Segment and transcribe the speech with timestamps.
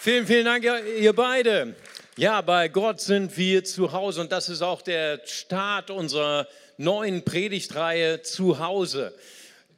[0.00, 0.64] Vielen, vielen Dank,
[1.00, 1.74] ihr beide.
[2.16, 7.24] Ja, bei Gott sind wir zu Hause und das ist auch der Start unserer neuen
[7.24, 9.12] Predigtreihe zu Hause.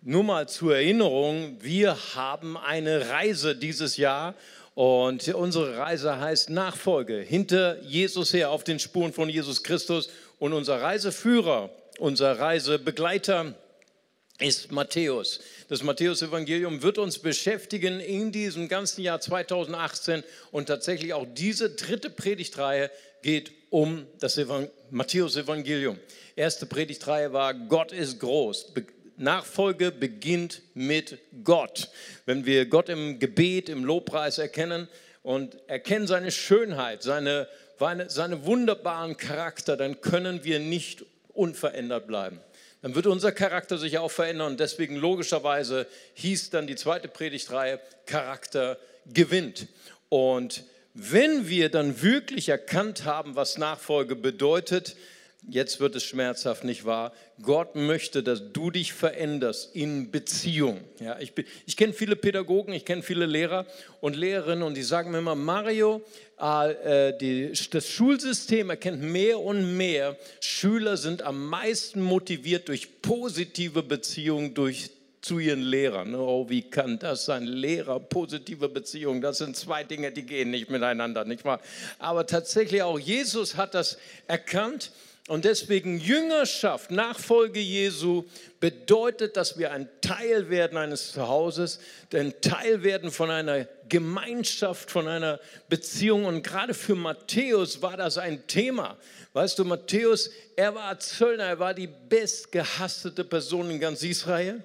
[0.02, 4.34] Nur mal zur Erinnerung, wir haben eine Reise dieses Jahr
[4.74, 10.10] und unsere Reise heißt Nachfolge, hinter Jesus her, auf den Spuren von Jesus Christus.
[10.38, 13.54] Und unser Reiseführer, unser Reisebegleiter
[14.40, 15.40] ist Matthäus.
[15.68, 22.10] Das Matthäus-Evangelium wird uns beschäftigen in diesem ganzen Jahr 2018 und tatsächlich auch diese dritte
[22.10, 22.90] Predigtreihe
[23.22, 24.40] geht um das
[24.90, 25.98] Matthäus-Evangelium.
[26.36, 28.72] Erste Predigtreihe war Gott ist groß.
[29.16, 31.90] Nachfolge beginnt mit Gott.
[32.24, 34.88] Wenn wir Gott im Gebet, im Lobpreis erkennen
[35.22, 37.46] und erkennen seine Schönheit, seine,
[38.08, 41.04] seine wunderbaren Charakter, dann können wir nicht
[41.34, 42.40] unverändert bleiben
[42.82, 44.52] dann wird unser Charakter sich auch verändern.
[44.52, 49.66] Und deswegen logischerweise hieß dann die zweite Predigtreihe, Charakter gewinnt.
[50.08, 54.96] Und wenn wir dann wirklich erkannt haben, was Nachfolge bedeutet,
[55.50, 57.12] jetzt wird es schmerzhaft, nicht wahr?
[57.42, 60.80] Gott möchte, dass du dich veränderst in Beziehung.
[61.00, 61.32] Ja, ich
[61.66, 63.66] ich kenne viele Pädagogen, ich kenne viele Lehrer
[64.00, 66.02] und Lehrerinnen und die sagen mir immer, Mario,
[66.38, 73.82] äh, die, das Schulsystem erkennt mehr und mehr, Schüler sind am meisten motiviert durch positive
[73.82, 74.90] Beziehungen, durch
[75.20, 76.14] zu ihren Lehrern.
[76.14, 77.44] Oh, wie kann das sein?
[77.44, 81.60] Lehrer, positive Beziehungen, das sind zwei Dinge, die gehen nicht miteinander, nicht wahr?
[81.98, 84.92] Aber tatsächlich auch Jesus hat das erkannt
[85.30, 88.24] und deswegen Jüngerschaft, Nachfolge Jesu
[88.58, 91.78] bedeutet, dass wir ein Teil werden eines Zuhauses,
[92.12, 96.24] ein Teil werden von einer Gemeinschaft, von einer Beziehung.
[96.24, 98.96] Und gerade für Matthäus war das ein Thema.
[99.32, 104.64] Weißt du, Matthäus, er war Zöllner, er war die bestgehasste Person in ganz Israel,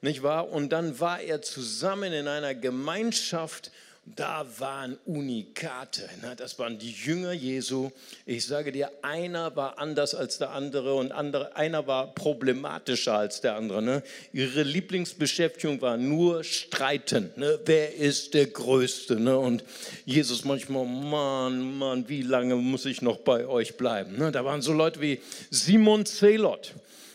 [0.00, 0.48] nicht wahr?
[0.48, 3.70] Und dann war er zusammen in einer Gemeinschaft
[4.14, 6.08] da waren Unikate.
[6.36, 7.90] Das waren die Jünger Jesu.
[8.24, 13.40] Ich sage dir, einer war anders als der andere und andere, einer war problematischer als
[13.40, 13.82] der andere.
[13.82, 14.02] Ne?
[14.32, 17.32] Ihre Lieblingsbeschäftigung war nur Streiten.
[17.34, 17.58] Ne?
[17.64, 19.18] Wer ist der Größte?
[19.18, 19.36] Ne?
[19.36, 19.64] Und
[20.04, 24.32] Jesus manchmal, Mann, Mann, wie lange muss ich noch bei euch bleiben?
[24.32, 25.20] Da waren so Leute wie
[25.50, 26.74] Simon Zelot.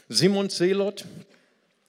[0.10, 1.06] Simon Zelot,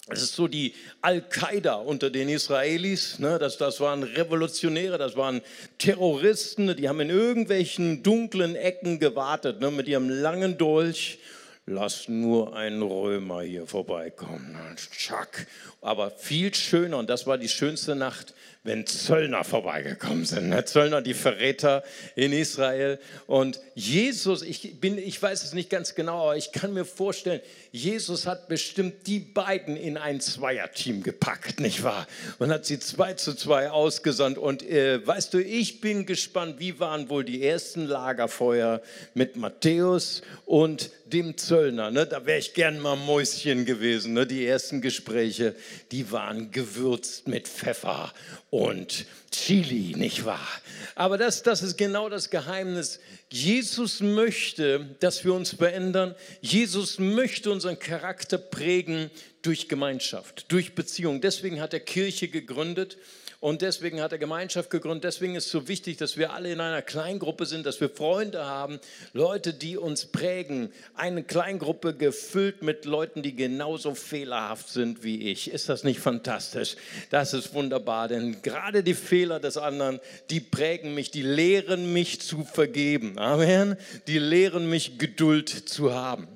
[0.08, 3.20] das ist so die Al-Qaida unter den Israelis.
[3.20, 3.38] Ne?
[3.38, 5.42] Das, das waren Revolutionäre, das waren
[5.78, 9.70] Terroristen, die haben in irgendwelchen dunklen Ecken gewartet ne?
[9.70, 11.18] mit ihrem langen Dolch.
[11.66, 14.56] Lass nur einen Römer hier vorbeikommen.
[14.76, 15.46] Tschack.
[15.80, 18.34] Aber viel schöner, und das war die schönste Nacht,
[18.64, 20.50] wenn Zöllner vorbeigekommen sind.
[20.50, 20.64] Ne?
[20.64, 21.82] Zöllner, die Verräter
[22.14, 23.00] in Israel.
[23.26, 27.40] Und Jesus, ich, bin, ich weiß es nicht ganz genau, aber ich kann mir vorstellen,
[27.72, 32.06] Jesus hat bestimmt die beiden in ein Zweierteam gepackt, nicht wahr?
[32.38, 34.38] Und hat sie zwei zu zwei ausgesandt.
[34.38, 38.80] Und äh, weißt du, ich bin gespannt, wie waren wohl die ersten Lagerfeuer
[39.14, 41.90] mit Matthäus und dem Zöllner.
[41.90, 42.06] Ne?
[42.06, 44.14] Da wäre ich gern mal Mäuschen gewesen.
[44.14, 44.26] Ne?
[44.26, 45.54] Die ersten Gespräche,
[45.90, 48.12] die waren gewürzt mit Pfeffer
[48.52, 50.46] und Chili, nicht wahr?
[50.94, 53.00] Aber das, das ist genau das Geheimnis.
[53.30, 56.14] Jesus möchte, dass wir uns verändern.
[56.42, 61.22] Jesus möchte unseren Charakter prägen durch Gemeinschaft, durch Beziehung.
[61.22, 62.98] Deswegen hat er Kirche gegründet.
[63.42, 65.02] Und deswegen hat er Gemeinschaft gegründet.
[65.02, 68.46] Deswegen ist es so wichtig, dass wir alle in einer Kleingruppe sind, dass wir Freunde
[68.46, 68.78] haben,
[69.14, 70.72] Leute, die uns prägen.
[70.94, 75.50] Eine Kleingruppe gefüllt mit Leuten, die genauso fehlerhaft sind wie ich.
[75.50, 76.76] Ist das nicht fantastisch?
[77.10, 79.98] Das ist wunderbar, denn gerade die Fehler des anderen,
[80.30, 83.18] die prägen mich, die lehren mich zu vergeben.
[83.18, 83.76] Amen.
[84.06, 86.28] Die lehren mich Geduld zu haben.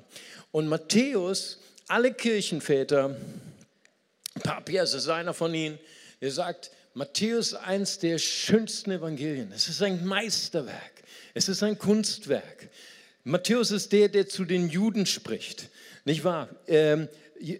[0.51, 3.15] Und Matthäus, alle Kirchenväter,
[4.43, 5.79] Papias ist einer von ihnen,
[6.19, 9.51] er sagt, Matthäus eins der schönsten Evangelien.
[9.51, 10.93] Es ist ein Meisterwerk.
[11.35, 12.69] Es ist ein Kunstwerk.
[13.23, 15.69] Matthäus ist der, der zu den Juden spricht.
[16.05, 16.49] Nicht wahr?
[16.65, 17.07] Ähm,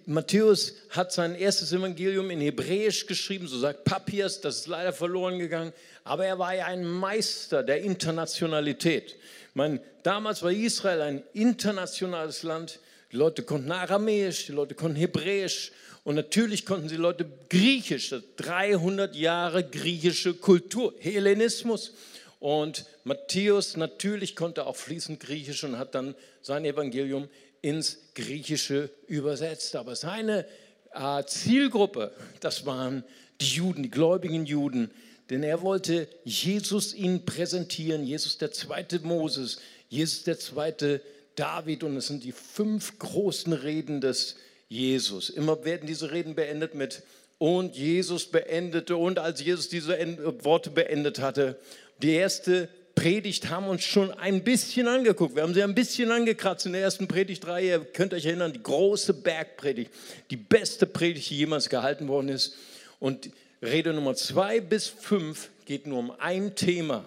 [0.07, 5.37] Matthäus hat sein erstes Evangelium in Hebräisch geschrieben, so sagt Papias, das ist leider verloren
[5.37, 5.71] gegangen,
[6.03, 9.17] aber er war ja ein Meister der Internationalität.
[9.53, 12.79] meine, damals war Israel ein internationales Land,
[13.11, 15.71] die Leute konnten Aramäisch, die Leute konnten Hebräisch
[16.03, 21.93] und natürlich konnten die Leute Griechisch, 300 Jahre griechische Kultur, Hellenismus.
[22.39, 27.27] Und Matthäus natürlich konnte auch fließend Griechisch und hat dann sein Evangelium
[27.61, 29.75] ins Griechische übersetzt.
[29.75, 30.45] Aber seine
[30.93, 33.03] äh, Zielgruppe, das waren
[33.41, 34.91] die Juden, die gläubigen Juden,
[35.29, 41.01] denn er wollte Jesus ihnen präsentieren, Jesus der zweite Moses, Jesus der zweite
[41.37, 44.35] David und es sind die fünf großen Reden des
[44.67, 45.29] Jesus.
[45.29, 47.03] Immer werden diese Reden beendet mit
[47.37, 49.97] und Jesus beendete und als Jesus diese
[50.43, 51.57] Worte beendet hatte,
[52.01, 55.35] die erste Predigt haben uns schon ein bisschen angeguckt.
[55.35, 57.69] Wir haben sie ein bisschen angekratzt in der ersten Predigtreihe.
[57.69, 59.91] Ihr könnt euch erinnern, die große Bergpredigt,
[60.31, 62.55] die beste Predigt, die jemals gehalten worden ist.
[62.99, 63.29] Und
[63.61, 67.05] Rede Nummer zwei bis fünf geht nur um ein Thema.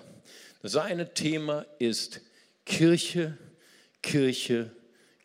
[0.62, 2.20] Das eine Thema ist
[2.64, 3.36] Kirche,
[4.02, 4.70] Kirche,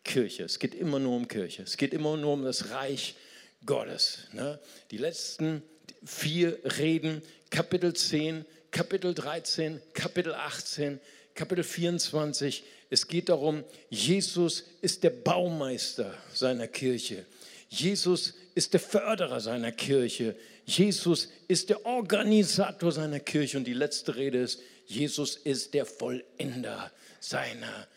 [0.04, 0.44] Kirche.
[0.44, 1.62] Es geht immer nur um Kirche.
[1.62, 3.16] Es geht immer nur um das Reich
[3.64, 4.28] Gottes.
[4.32, 4.58] Ne?
[4.90, 5.62] Die letzten
[6.04, 11.00] vier Reden, Kapitel 10, Kapitel 13, Kapitel 18,
[11.34, 12.64] Kapitel 24.
[12.90, 17.26] Es geht darum, Jesus ist der Baumeister seiner Kirche.
[17.68, 20.36] Jesus ist der Förderer seiner Kirche.
[20.64, 23.58] Jesus ist der Organisator seiner Kirche.
[23.58, 27.95] Und die letzte Rede ist, Jesus ist der Vollender seiner Kirche.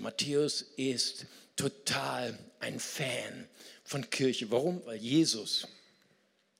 [0.00, 1.26] Matthäus ist
[1.56, 3.48] total ein Fan
[3.84, 4.50] von Kirche.
[4.50, 4.84] Warum?
[4.86, 5.68] Weil Jesus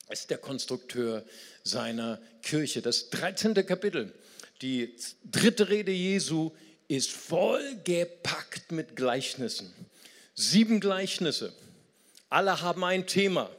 [0.08, 1.24] ist der Konstrukteur
[1.64, 2.80] seiner Kirche.
[2.82, 3.54] Das 13.
[3.66, 4.12] Kapitel,
[4.60, 4.94] die
[5.24, 6.52] dritte Rede Jesu,
[6.86, 9.72] ist vollgepackt mit Gleichnissen.
[10.34, 11.52] Sieben Gleichnisse.
[12.28, 13.50] Alle haben ein Thema.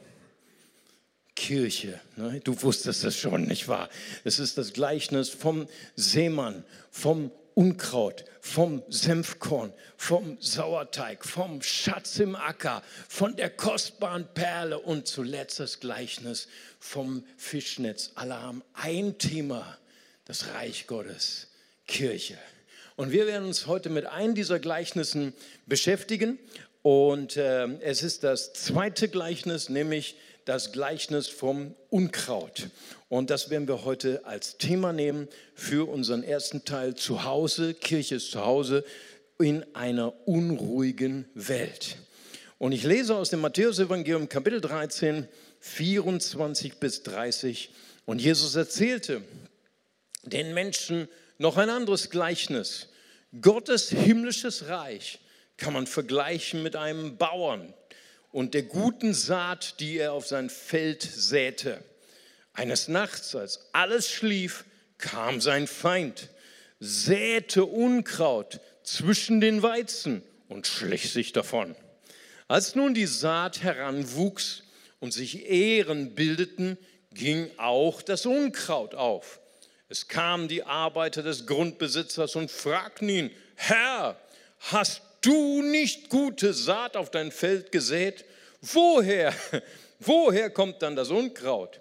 [1.36, 2.00] Kirche.
[2.16, 2.40] Ne?
[2.44, 3.90] Du wusstest das schon, nicht wahr?
[4.22, 12.34] Es ist das Gleichnis vom Seemann, vom Unkraut, vom Senfkorn, vom Sauerteig, vom Schatz im
[12.36, 16.48] Acker, von der kostbaren Perle und zuletzt das Gleichnis
[16.78, 18.10] vom Fischnetz.
[18.16, 19.78] Alle haben ein Thema,
[20.24, 21.48] das Reich Gottes,
[21.86, 22.38] Kirche.
[22.96, 25.32] Und wir werden uns heute mit einem dieser Gleichnissen
[25.66, 26.38] beschäftigen.
[26.82, 32.68] Und äh, es ist das zweite Gleichnis, nämlich das Gleichnis vom Unkraut.
[33.14, 37.72] Und das werden wir heute als Thema nehmen für unseren ersten Teil zu Hause.
[37.72, 38.84] Kirche ist zu Hause
[39.38, 41.98] in einer unruhigen Welt.
[42.58, 45.28] Und ich lese aus dem Matthäus-Evangelium Kapitel 13,
[45.60, 47.70] 24 bis 30.
[48.04, 49.22] Und Jesus erzählte
[50.24, 51.06] den Menschen
[51.38, 52.88] noch ein anderes Gleichnis.
[53.40, 55.20] Gottes himmlisches Reich
[55.56, 57.74] kann man vergleichen mit einem Bauern,
[58.32, 61.80] und der guten Saat, die er auf sein Feld säte.
[62.54, 64.64] Eines Nachts, als alles schlief,
[64.98, 66.30] kam sein Feind,
[66.78, 71.74] säte Unkraut zwischen den Weizen und schlich sich davon.
[72.46, 74.62] Als nun die Saat heranwuchs
[75.00, 76.78] und sich Ähren bildeten,
[77.12, 79.40] ging auch das Unkraut auf.
[79.88, 84.16] Es kamen die Arbeiter des Grundbesitzers und fragten ihn, Herr,
[84.58, 88.24] hast du nicht gute Saat auf dein Feld gesät?
[88.60, 89.34] Woher,
[89.98, 91.80] woher kommt dann das Unkraut?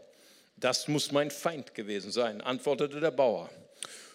[0.64, 3.50] Das muss mein Feind gewesen sein, antwortete der Bauer.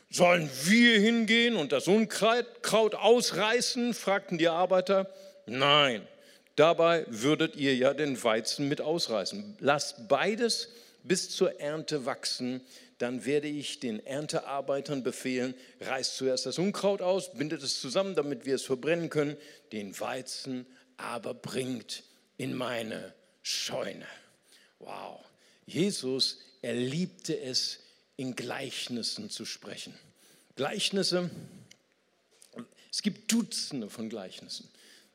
[0.08, 3.92] Sollen wir hingehen und das Unkraut ausreißen?
[3.92, 5.12] fragten die Arbeiter.
[5.44, 6.08] Nein,
[6.56, 9.58] dabei würdet ihr ja den Weizen mit ausreißen.
[9.60, 10.70] Lasst beides
[11.02, 12.62] bis zur Ernte wachsen,
[12.96, 15.52] dann werde ich den Erntearbeitern befehlen,
[15.82, 19.36] reißt zuerst das Unkraut aus, bindet es zusammen, damit wir es verbrennen können,
[19.72, 20.64] den Weizen
[20.96, 22.04] aber bringt
[22.38, 23.12] in meine
[23.42, 24.06] Scheune.
[24.78, 25.27] Wow.
[25.68, 27.80] Jesus, er liebte es,
[28.16, 29.94] in Gleichnissen zu sprechen.
[30.56, 31.30] Gleichnisse,
[32.90, 34.68] es gibt Dutzende von Gleichnissen.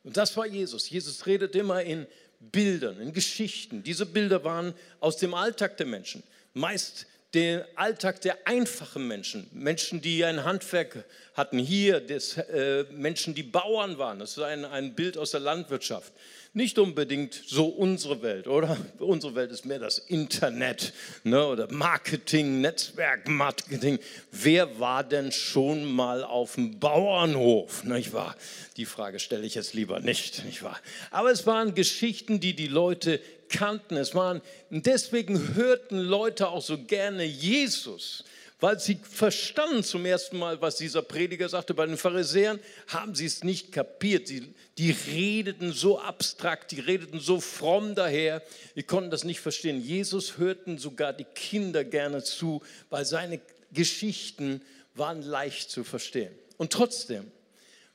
[0.04, 0.90] Und das war Jesus.
[0.90, 2.08] Jesus redet immer in
[2.40, 3.84] Bildern, in Geschichten.
[3.84, 6.24] Diese Bilder waren aus dem Alltag der Menschen.
[6.54, 13.34] Meist den Alltag der einfachen Menschen, Menschen, die ein Handwerk hatten, hier des, äh, Menschen,
[13.34, 14.20] die Bauern waren.
[14.20, 16.14] Das ist ein, ein Bild aus der Landwirtschaft
[16.56, 18.78] nicht unbedingt so unsere Welt, oder?
[19.00, 20.94] Unsere Welt ist mehr das Internet
[21.24, 21.46] ne?
[21.48, 24.00] oder Marketing, Netzwerkmarketing.
[24.32, 27.84] Wer war denn schon mal auf dem Bauernhof?
[27.84, 28.36] Nicht wahr?
[28.78, 30.80] Die Frage stelle ich jetzt lieber nicht, nicht wahr?
[31.10, 33.20] Aber es waren Geschichten, die die Leute
[33.50, 33.98] kannten.
[33.98, 38.24] Es waren, deswegen hörten Leute auch so gerne Jesus
[38.64, 41.74] weil sie verstanden zum ersten Mal, was dieser Prediger sagte.
[41.74, 44.30] Bei den Pharisäern haben sie es nicht kapiert.
[44.30, 48.42] Sie, die redeten so abstrakt, die redeten so fromm daher,
[48.78, 49.82] die konnten das nicht verstehen.
[49.82, 53.42] Jesus hörten sogar die Kinder gerne zu, weil seine
[53.74, 54.62] Geschichten
[54.96, 56.34] waren leicht zu verstehen.
[56.56, 57.30] Und trotzdem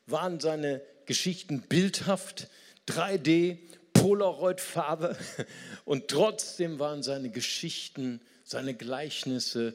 [0.07, 2.49] waren seine Geschichten bildhaft,
[2.88, 3.57] 3D,
[4.00, 5.17] Polaroid-Farbe
[5.85, 9.75] und trotzdem waren seine Geschichten, seine Gleichnisse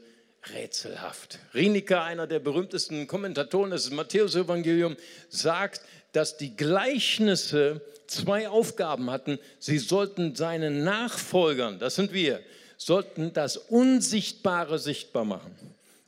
[0.54, 1.40] rätselhaft.
[1.54, 4.98] Rienecker, einer der berühmtesten Kommentatoren des Matthäus-Evangelium,
[5.30, 9.40] sagt, dass die Gleichnisse zwei Aufgaben hatten.
[9.60, 12.40] Sie sollten seinen Nachfolgern, das sind wir,
[12.78, 15.56] sollten das Unsichtbare sichtbar machen.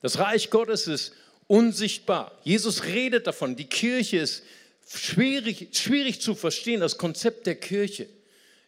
[0.01, 1.13] Das Reich Gottes ist
[1.47, 2.31] unsichtbar.
[2.43, 4.43] Jesus redet davon, die Kirche ist
[4.87, 8.07] schwierig, schwierig zu verstehen, das Konzept der Kirche.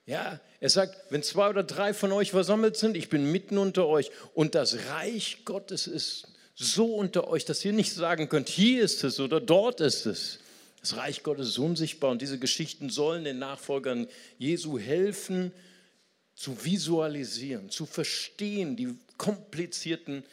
[0.06, 3.88] Ja, er sagt, wenn zwei oder drei von euch versammelt sind, ich bin mitten unter
[3.88, 8.84] euch und das Reich Gottes ist so unter euch, dass ihr nicht sagen könnt, hier
[8.84, 10.40] ist es oder dort ist es.
[10.82, 14.08] Das Reich Gottes ist unsichtbar und diese Geschichten sollen den Nachfolgern
[14.40, 15.52] Jesu helfen,
[16.34, 20.24] zu visualisieren, zu verstehen die komplizierten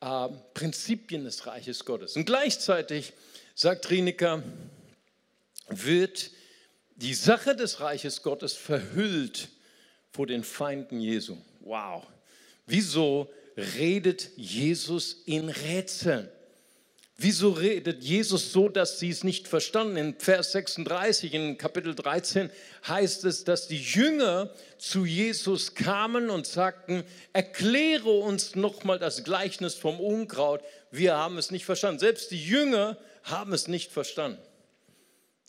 [0.00, 2.16] äh, Prinzipien des Reiches Gottes.
[2.16, 3.12] Und gleichzeitig,
[3.54, 4.42] sagt Rineker,
[5.70, 6.30] wird
[6.96, 9.48] die Sache des Reiches Gottes verhüllt
[10.12, 11.36] vor den Feinden Jesu.
[11.60, 12.06] Wow.
[12.66, 16.28] Wieso redet Jesus in Rätseln?
[17.22, 19.98] Wieso redet Jesus so, dass sie es nicht verstanden?
[19.98, 22.50] In Vers 36, in Kapitel 13
[22.88, 29.74] heißt es, dass die Jünger zu Jesus kamen und sagten, erkläre uns nochmal das Gleichnis
[29.74, 30.62] vom Unkraut.
[30.90, 31.98] Wir haben es nicht verstanden.
[31.98, 34.40] Selbst die Jünger haben es nicht verstanden.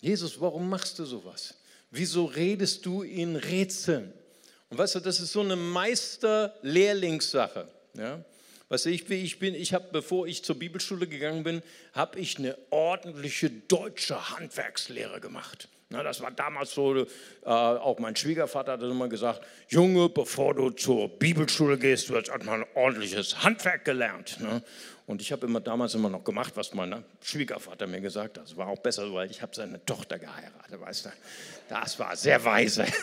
[0.02, 1.56] Jesus, warum machst du sowas?
[1.92, 4.12] Wieso redest du in Rätseln?
[4.70, 7.68] Und weißt du, das ist so eine Meister-Lehrlingssache.
[7.94, 8.24] Ja?
[8.70, 11.62] Weißt du, ich, ich bin, ich habe, bevor ich zur Bibelschule gegangen bin,
[11.94, 15.68] habe ich eine ordentliche deutsche Handwerkslehre gemacht.
[15.92, 17.06] Na, das war damals so, äh,
[17.46, 22.62] auch mein Schwiegervater hat immer gesagt, Junge, bevor du zur Bibelschule gehst, du hast erstmal
[22.62, 24.40] ein ordentliches Handwerk gelernt.
[24.40, 24.64] Ne?
[25.12, 28.46] Und ich habe immer damals immer noch gemacht, was mein Schwiegervater mir gesagt hat.
[28.46, 31.10] Das war auch besser, weil ich habe seine Tochter geheiratet, weißt du.
[31.68, 32.86] Das war sehr weise.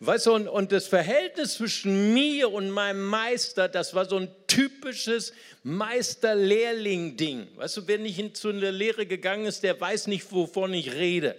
[0.00, 4.28] Weißt du, und, und das Verhältnis zwischen mir und meinem Meister, das war so ein
[4.46, 5.32] typisches
[5.64, 7.48] Meister-Lehrling-Ding.
[7.56, 11.34] Weißt du, wer nicht zu einer Lehre gegangen ist, der weiß nicht, wovon ich rede.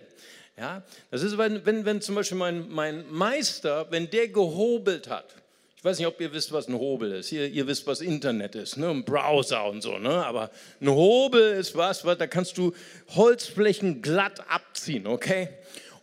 [0.58, 5.34] Ja, das ist, wenn, wenn, wenn zum Beispiel mein, mein Meister, wenn der gehobelt hat,
[5.80, 7.32] ich weiß nicht, ob ihr wisst, was ein Hobel ist.
[7.32, 8.90] Ihr, ihr wisst, was Internet ist, ne?
[8.90, 9.98] ein Browser und so.
[9.98, 10.10] Ne?
[10.26, 12.74] Aber ein Hobel ist was, was, da kannst du
[13.16, 15.48] Holzflächen glatt abziehen, okay?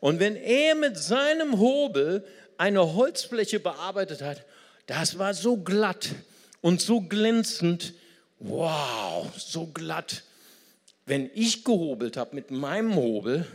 [0.01, 2.25] Und wenn er mit seinem Hobel
[2.57, 4.47] eine Holzfläche bearbeitet hat,
[4.87, 6.09] das war so glatt
[6.63, 7.93] und so glänzend.
[8.39, 10.23] Wow, so glatt.
[11.05, 13.47] Wenn ich gehobelt habe mit meinem Hobel,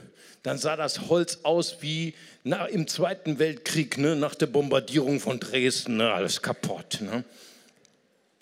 [0.43, 5.39] dann sah das Holz aus wie na, im Zweiten Weltkrieg, ne, nach der Bombardierung von
[5.39, 7.00] Dresden, ne, alles kaputt.
[7.01, 7.24] Ne.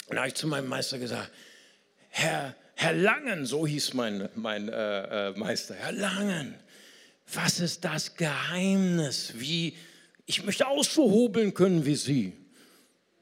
[0.07, 1.29] Und habe ich zu meinem Meister gesagt,
[2.09, 6.55] Herr, Herr Langen, so hieß mein, mein äh, äh, Meister, Herr Langen,
[7.33, 9.75] was ist das Geheimnis, wie
[10.25, 12.33] ich möchte auch so hobeln können wie Sie.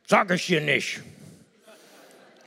[0.05, 1.01] Sage ich hier nicht.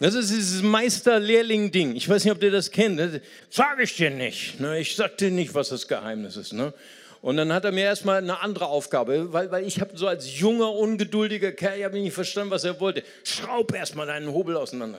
[0.01, 1.95] Das ist dieses Meister-Lehrling-Ding.
[1.95, 3.21] Ich weiß nicht, ob ihr das kennt.
[3.51, 4.59] Sage ich dir nicht.
[4.59, 4.81] Ne?
[4.81, 6.55] Ich sag dir nicht, was das Geheimnis ist.
[6.55, 6.73] Ne?
[7.21, 10.39] Und dann hat er mir erstmal eine andere Aufgabe, weil, weil ich habe so als
[10.39, 13.03] junger, ungeduldiger Kerl, ich habe nicht verstanden, was er wollte.
[13.25, 14.99] Schraub erstmal deinen Hobel auseinander.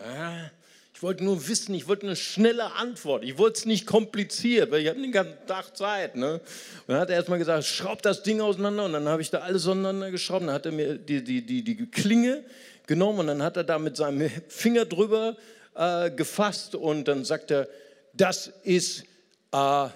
[0.94, 3.24] Ich wollte nur wissen, ich wollte eine schnelle Antwort.
[3.24, 6.16] Ich wollte es nicht kompliziert, weil ich habe den ganzen Tag Zeit.
[6.16, 6.34] Ne?
[6.34, 6.42] Und
[6.86, 8.86] dann hat er erstmal gesagt, schraub das Ding auseinander.
[8.86, 10.44] Und dann habe ich da alles auseinander geschraubt.
[10.44, 12.44] Dann hat er mir die, die, die, die Klinge
[12.88, 15.38] genommen und dann hat er da mit seinem Finger drüber
[15.76, 16.76] äh, gefasst.
[16.76, 17.68] Und dann sagt er,
[18.14, 19.04] das ist...
[19.52, 19.88] Äh,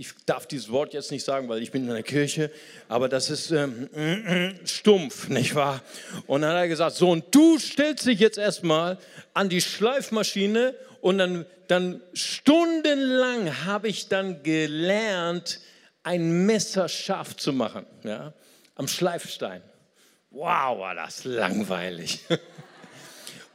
[0.00, 2.50] ich darf dieses Wort jetzt nicht sagen, weil ich bin in der Kirche,
[2.88, 5.82] aber das ist ähm, stumpf, nicht wahr?
[6.26, 8.96] Und dann hat er gesagt, so, und du stellst dich jetzt erstmal
[9.34, 15.60] an die Schleifmaschine und dann, dann stundenlang habe ich dann gelernt,
[16.02, 18.32] ein Messer scharf zu machen, ja,
[18.76, 19.60] am Schleifstein.
[20.30, 22.24] Wow, war das langweilig.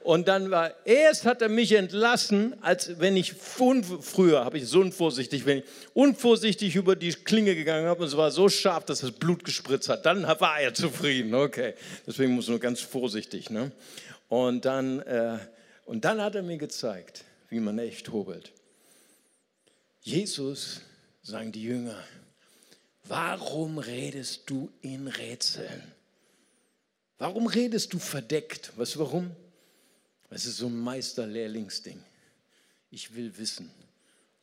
[0.06, 4.80] Und dann war, erst hat er mich entlassen, als wenn ich, früher habe ich so
[4.82, 5.64] unvorsichtig, wenn ich
[5.96, 9.90] unvorsichtig über die Klinge gegangen habe und es war so scharf, dass das Blut gespritzt
[9.90, 10.06] hat.
[10.06, 11.74] Dann war er zufrieden, okay.
[12.06, 13.50] Deswegen muss man nur ganz vorsichtig.
[13.50, 13.72] Ne?
[14.30, 15.40] Und, dann, äh,
[15.86, 18.52] und dann hat er mir gezeigt, wie man echt hobelt.
[20.02, 20.82] Jesus,
[21.24, 21.98] sagen die Jünger,
[23.06, 25.95] warum redest du in Rätseln?
[27.18, 28.74] Warum redest du verdeckt?
[28.76, 29.32] Du warum?
[30.30, 32.04] Es ist so ein Meister-Lehrlingsding.
[32.92, 33.72] Ich will wissen,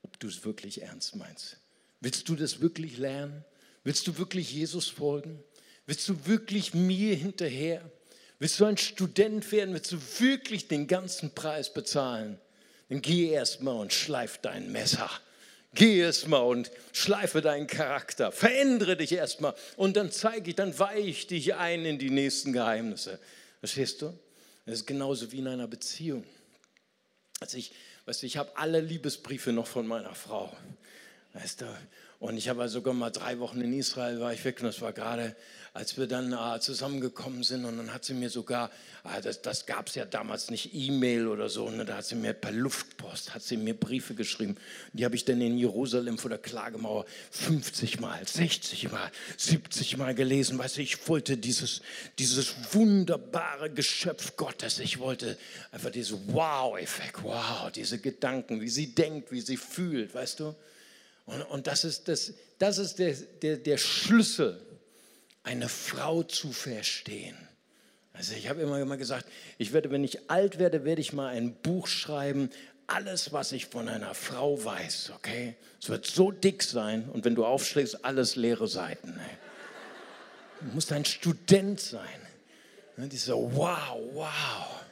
[0.03, 1.59] ob du es wirklich ernst meinst.
[2.01, 3.45] Willst du das wirklich lernen?
[3.85, 5.43] Willst du wirklich Jesus folgen?
[5.87, 7.83] Willst du wirklich mir hinterher?
[8.39, 9.75] Willst du ein Student werden?
[9.75, 12.39] Willst du wirklich den ganzen Preis bezahlen?
[12.89, 15.11] Dann geh erst mal und schleif dein Messer.
[15.75, 18.31] Geh erst mal und schleife deinen Charakter.
[18.31, 22.11] Verändere dich erst mal und dann zeige ich, dann weihe ich dich ein in die
[22.11, 23.19] nächsten Geheimnisse.
[23.61, 24.13] Verstehst du?
[24.67, 26.25] Das ist genauso wie in einer Beziehung.
[27.41, 27.73] Also ich,
[28.05, 30.55] weißt du, ich habe alle Liebesbriefe noch von meiner Frau.
[31.33, 31.79] Weißt du?
[32.21, 34.93] Und ich habe sogar mal drei Wochen in Israel, war ich weg und das war
[34.93, 35.35] gerade,
[35.75, 38.71] als wir dann äh, zusammengekommen sind und dann hat sie mir sogar,
[39.05, 42.15] äh, das, das gab es ja damals nicht, E-Mail oder so, ne, da hat sie
[42.15, 44.57] mir per Luftpost, hat sie mir Briefe geschrieben.
[44.93, 50.15] Die habe ich dann in Jerusalem vor der Klagemauer 50 Mal, 60 Mal, 70 Mal
[50.15, 50.59] gelesen.
[50.59, 51.81] Weißt du, ich wollte dieses,
[52.19, 55.39] dieses wunderbare Geschöpf Gottes, ich wollte
[55.71, 60.55] einfach diesen Wow-Effekt, wow, diese Gedanken, wie sie denkt, wie sie fühlt, weißt du.
[61.25, 64.61] Und, und das ist, das, das ist der, der, der Schlüssel,
[65.43, 67.37] eine Frau zu verstehen.
[68.13, 69.27] Also ich habe immer, immer gesagt,
[69.59, 72.51] ich werde, wenn ich alt werde, werde ich mal ein Buch schreiben,
[72.87, 75.57] alles, was ich von einer Frau weiß, okay?
[75.81, 79.09] Es wird so dick sein und wenn du aufschlägst, alles leere Seiten.
[79.09, 79.39] Ey.
[80.61, 82.21] Du musst ein Student sein.
[82.97, 83.09] Ne?
[83.09, 84.83] Die so, wow, wow.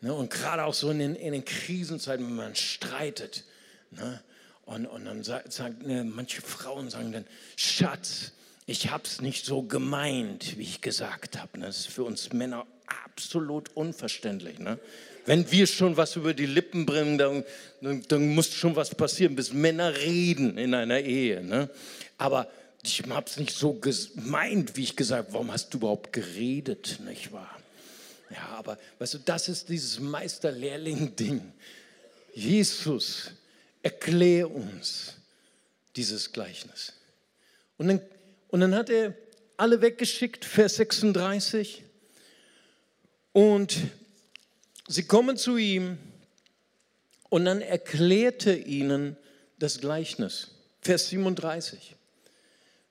[0.00, 0.14] Ne?
[0.14, 3.44] Und gerade auch so in den, in den Krisenzeiten, wenn man streitet.
[3.90, 4.22] Ne?
[4.64, 8.32] Und, und dann sagen ne, manche Frauen sagen dann, Schatz,
[8.66, 11.58] ich habe es nicht so gemeint, wie ich gesagt habe.
[11.60, 14.58] Das ist für uns Männer absolut unverständlich.
[14.58, 14.78] Ne?
[15.24, 17.44] Wenn wir schon was über die Lippen bringen, dann,
[17.80, 21.42] dann, dann muss schon was passieren, bis Männer reden in einer Ehe.
[21.44, 21.70] Ne?
[22.18, 22.48] Aber
[22.82, 25.34] ich habe es nicht so gemeint, wie ich gesagt habe.
[25.34, 27.56] Warum hast du überhaupt geredet, nicht wahr?
[28.30, 31.52] Ja, aber weißt du, das ist dieses Meister-Lehrling-Ding.
[32.34, 33.30] Jesus
[33.82, 35.14] erklär uns
[35.94, 36.92] dieses Gleichnis.
[37.78, 38.00] Und dann,
[38.48, 39.14] und dann hat er
[39.56, 41.82] alle weggeschickt, Vers 36.
[43.32, 43.76] Und
[44.88, 45.98] sie kommen zu ihm
[47.28, 49.16] und dann erklärte ihnen
[49.58, 50.52] das Gleichnis.
[50.80, 51.96] Vers 37.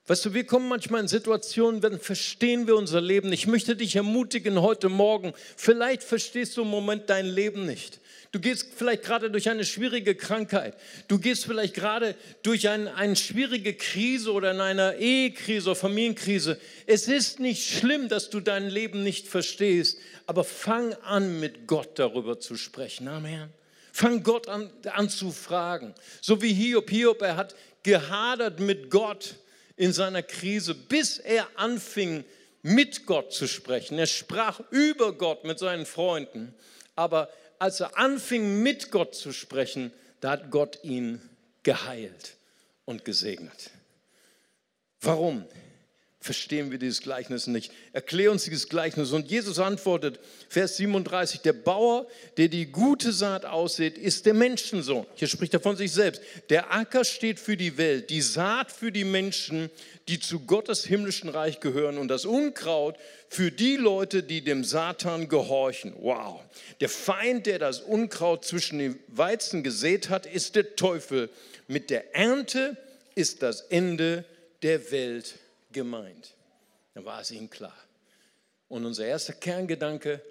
[0.08, 3.34] Weißt du, wir kommen manchmal in Situationen, dann verstehen wir unser Leben.
[3.34, 8.00] Ich möchte dich ermutigen heute Morgen, vielleicht verstehst du im Moment dein Leben nicht.
[8.36, 10.76] Du gehst vielleicht gerade durch eine schwierige Krankheit.
[11.08, 16.60] Du gehst vielleicht gerade durch ein, eine schwierige Krise oder in einer Ehekrise oder Familienkrise.
[16.86, 21.98] Es ist nicht schlimm, dass du dein Leben nicht verstehst, aber fang an, mit Gott
[21.98, 23.08] darüber zu sprechen.
[23.08, 23.48] Amen.
[23.94, 25.96] Fang Gott an, an zu fragen.
[26.20, 26.90] So wie Hiob.
[26.90, 29.36] Hiob, er hat gehadert mit Gott
[29.78, 32.26] in seiner Krise, bis er anfing,
[32.64, 33.98] mit Gott zu sprechen.
[33.98, 36.54] Er sprach über Gott mit seinen Freunden,
[36.98, 41.22] aber als er anfing, mit Gott zu sprechen, da hat Gott ihn
[41.64, 42.36] geheilt
[42.86, 43.72] und gesegnet.
[45.02, 45.46] Warum?
[46.26, 47.72] Verstehen wir dieses Gleichnis nicht.
[47.94, 49.12] Erklär uns dieses Gleichnis.
[49.12, 52.08] Und Jesus antwortet, Vers 37, der Bauer,
[52.38, 55.06] der die gute Saat aussät, ist der Menschensohn.
[55.14, 56.24] Hier spricht er von sich selbst.
[56.50, 59.70] Der Acker steht für die Welt, die Saat für die Menschen,
[60.08, 62.98] die zu Gottes himmlischen Reich gehören und das Unkraut
[63.30, 65.94] für die Leute, die dem Satan gehorchen.
[66.00, 66.42] Wow.
[66.82, 71.30] Der Feind, der das Unkraut zwischen den Weizen gesät hat, ist der Teufel.
[71.68, 72.78] Mit der Ernte
[73.14, 74.26] ist das Ende
[74.64, 75.36] der Welt
[75.76, 76.34] gemeint.
[76.96, 77.78] Dann war es ihnen klar.
[78.68, 80.22] Und unser erster Kerngedanke,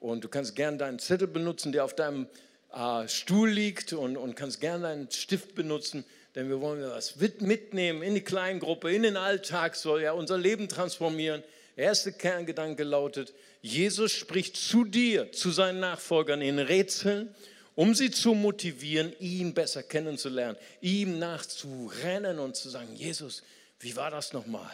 [0.00, 2.26] und du kannst gerne deinen Zettel benutzen, der auf deinem
[2.72, 8.02] äh, Stuhl liegt und, und kannst gerne deinen Stift benutzen, denn wir wollen das mitnehmen
[8.02, 11.42] in die Kleingruppe, in den Alltag, soll ja unser Leben transformieren.
[11.76, 17.34] Der erste Kerngedanke lautet, Jesus spricht zu dir, zu seinen Nachfolgern in Rätseln,
[17.74, 23.42] um sie zu motivieren, ihn besser kennenzulernen, ihm nachzurennen und zu sagen, Jesus,
[23.80, 24.70] wie war das nochmal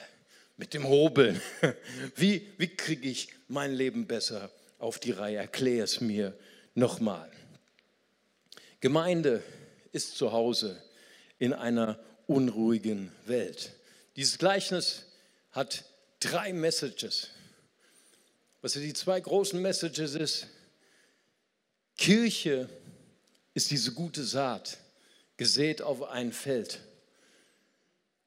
[0.58, 1.40] mit dem Hobeln?
[2.16, 5.38] Wie, wie kriege ich mein Leben besser auf die Reihe?
[5.38, 6.36] Erklär es mir
[6.74, 7.30] nochmal.
[8.80, 9.42] Gemeinde
[9.92, 10.82] ist zu Hause
[11.38, 13.72] in einer unruhigen Welt.
[14.16, 15.06] Dieses Gleichnis
[15.52, 15.84] hat
[16.20, 17.30] drei Messages.
[18.60, 20.48] Was die zwei großen Messages ist,
[21.96, 22.68] Kirche
[23.54, 24.78] ist diese gute Saat,
[25.36, 26.80] gesät auf ein Feld.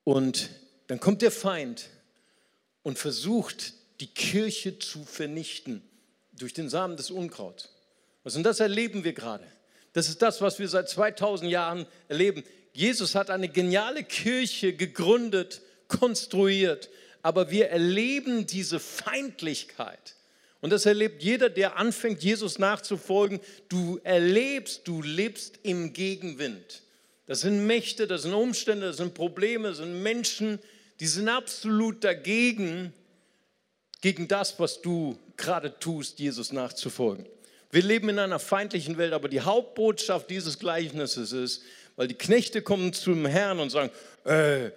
[0.06, 0.50] Und
[0.88, 1.90] dann kommt der Feind
[2.84, 5.82] und versucht, die Kirche zu vernichten
[6.34, 7.70] durch den Samen des Unkrauts.
[8.24, 9.46] Und das erleben wir gerade.
[9.94, 12.44] Das ist das, was wir seit 2000 Jahren erleben.
[12.74, 16.90] Jesus hat eine geniale Kirche gegründet, konstruiert,
[17.22, 20.16] aber wir erleben diese Feindlichkeit.
[20.62, 23.40] Und das erlebt jeder, der anfängt, Jesus nachzufolgen.
[23.68, 26.84] Du erlebst, du lebst im Gegenwind.
[27.26, 30.60] Das sind Mächte, das sind Umstände, das sind Probleme, das sind Menschen,
[31.02, 32.94] die sind absolut dagegen,
[34.02, 37.26] gegen das, was du gerade tust, Jesus nachzufolgen.
[37.72, 41.64] Wir leben in einer feindlichen Welt, aber die Hauptbotschaft dieses Gleichnisses ist,
[41.96, 43.90] weil die Knechte kommen zum Herrn und sagen,
[44.26, 44.70] äh,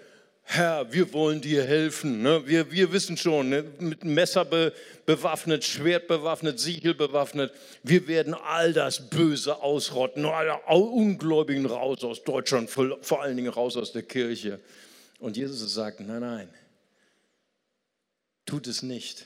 [0.44, 2.22] Herr, wir wollen dir helfen.
[2.22, 2.42] Ne?
[2.46, 3.64] Wir, wir wissen schon, ne?
[3.78, 4.72] mit Messer be,
[5.04, 7.52] bewaffnet, Schwert bewaffnet, Siegel bewaffnet.
[7.82, 13.52] Wir werden all das Böse ausrotten, alle Ungläubigen raus aus Deutschland, vor, vor allen Dingen
[13.52, 14.60] raus aus der Kirche.
[15.24, 16.48] Und Jesus sagt, nein, nein,
[18.44, 19.24] tut es nicht.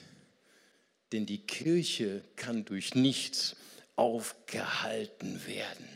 [1.11, 3.57] Denn die Kirche kann durch nichts
[3.97, 5.89] aufgehalten werden.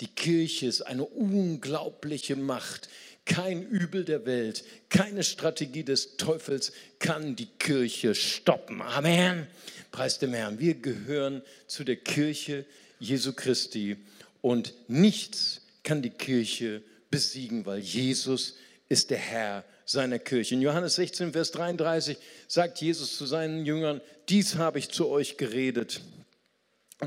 [0.00, 2.88] Die Kirche ist eine unglaubliche Macht.
[3.24, 8.80] Kein Übel der Welt, keine Strategie des Teufels kann die Kirche stoppen.
[8.80, 9.48] Amen.
[9.90, 10.60] Preis dem Herrn.
[10.60, 12.66] Wir gehören zu der Kirche
[13.00, 13.96] Jesu Christi
[14.42, 18.54] und nichts kann die Kirche besiegen, weil Jesus
[18.90, 20.54] ist der Herr seiner Kirche.
[20.54, 25.38] In Johannes 16, Vers 33 sagt Jesus zu seinen Jüngern, dies habe ich zu euch
[25.38, 26.02] geredet,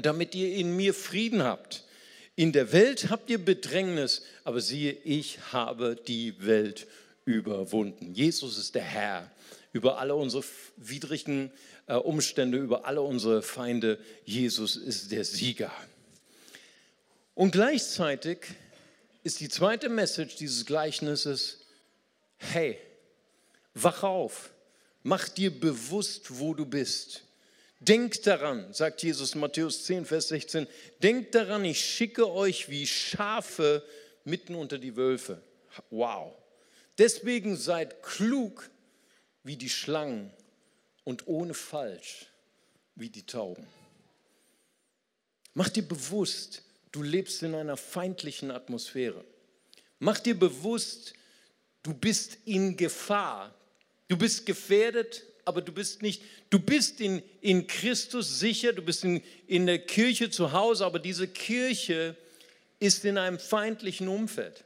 [0.01, 1.83] damit ihr in mir Frieden habt.
[2.35, 6.87] In der Welt habt ihr Bedrängnis, aber siehe, ich habe die Welt
[7.25, 8.13] überwunden.
[8.13, 9.29] Jesus ist der Herr
[9.73, 10.43] über alle unsere
[10.77, 11.51] widrigen
[11.87, 13.99] äh, Umstände, über alle unsere Feinde.
[14.23, 15.71] Jesus ist der Sieger.
[17.35, 18.39] Und gleichzeitig
[19.23, 21.62] ist die zweite Message dieses Gleichnisses,
[22.51, 22.77] hey,
[23.73, 24.51] wach auf,
[25.03, 27.23] mach dir bewusst, wo du bist.
[27.79, 30.67] Denkt daran, sagt Jesus Matthäus 10, Vers 16,
[31.01, 33.83] denkt daran, ich schicke euch wie Schafe
[34.23, 35.41] mitten unter die Wölfe.
[35.89, 36.33] Wow.
[36.97, 38.69] Deswegen seid klug
[39.43, 40.31] wie die Schlangen
[41.03, 42.27] und ohne falsch
[42.95, 43.67] wie die Tauben.
[45.53, 49.23] Mach dir bewusst, du lebst in einer feindlichen Atmosphäre.
[49.99, 51.13] Mach dir bewusst,
[51.83, 53.53] du bist in Gefahr.
[54.07, 59.03] Du bist gefährdet aber du bist nicht, du bist in, in Christus sicher, du bist
[59.03, 62.15] in, in der Kirche zu Hause, aber diese Kirche
[62.79, 64.63] ist in einem feindlichen Umfeld.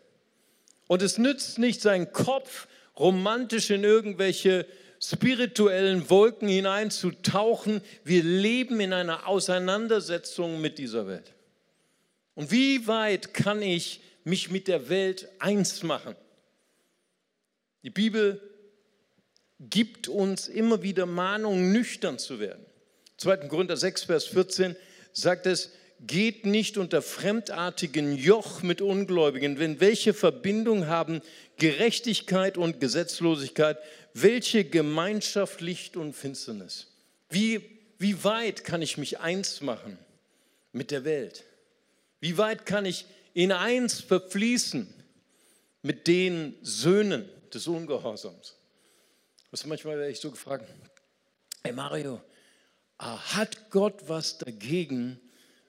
[0.88, 4.66] Und es nützt nicht, seinen Kopf romantisch in irgendwelche
[5.00, 7.82] spirituellen Wolken hineinzutauchen.
[8.04, 11.34] Wir leben in einer Auseinandersetzung mit dieser Welt.
[12.36, 16.16] Und wie weit kann ich mich mit der Welt eins machen?
[17.88, 18.42] Die Bibel
[19.62, 22.66] gibt uns immer wieder Mahnungen, nüchtern zu werden.
[23.16, 23.48] 2.
[23.48, 24.76] Korinther 6, Vers 14
[25.14, 25.72] sagt es,
[26.02, 31.22] geht nicht unter fremdartigen Joch mit Ungläubigen, denn welche Verbindung haben
[31.60, 33.78] Gerechtigkeit und Gesetzlosigkeit,
[34.14, 36.88] welche Gemeinschaft Licht und Finsternis?
[37.30, 37.62] Wie,
[38.00, 39.98] wie weit kann ich mich eins machen
[40.74, 41.46] mit der Welt?
[42.20, 44.94] Wie weit kann ich in eins verfließen
[45.84, 48.56] mit den Söhnen des Ungehorsams?
[49.52, 50.66] Was manchmal werde ich so gefragt,
[51.64, 52.22] hey Mario,
[52.98, 55.20] ah, hat Gott was dagegen,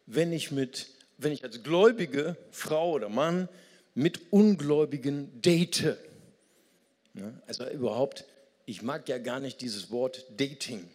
[0.06, 3.48] wenn ich mit, wenn ich als gläubige Frau oder Mann
[3.94, 5.96] mit Ungläubigen date?
[7.46, 8.24] Also überhaupt,
[8.66, 10.88] ich mag ja gar nicht dieses Wort Dating.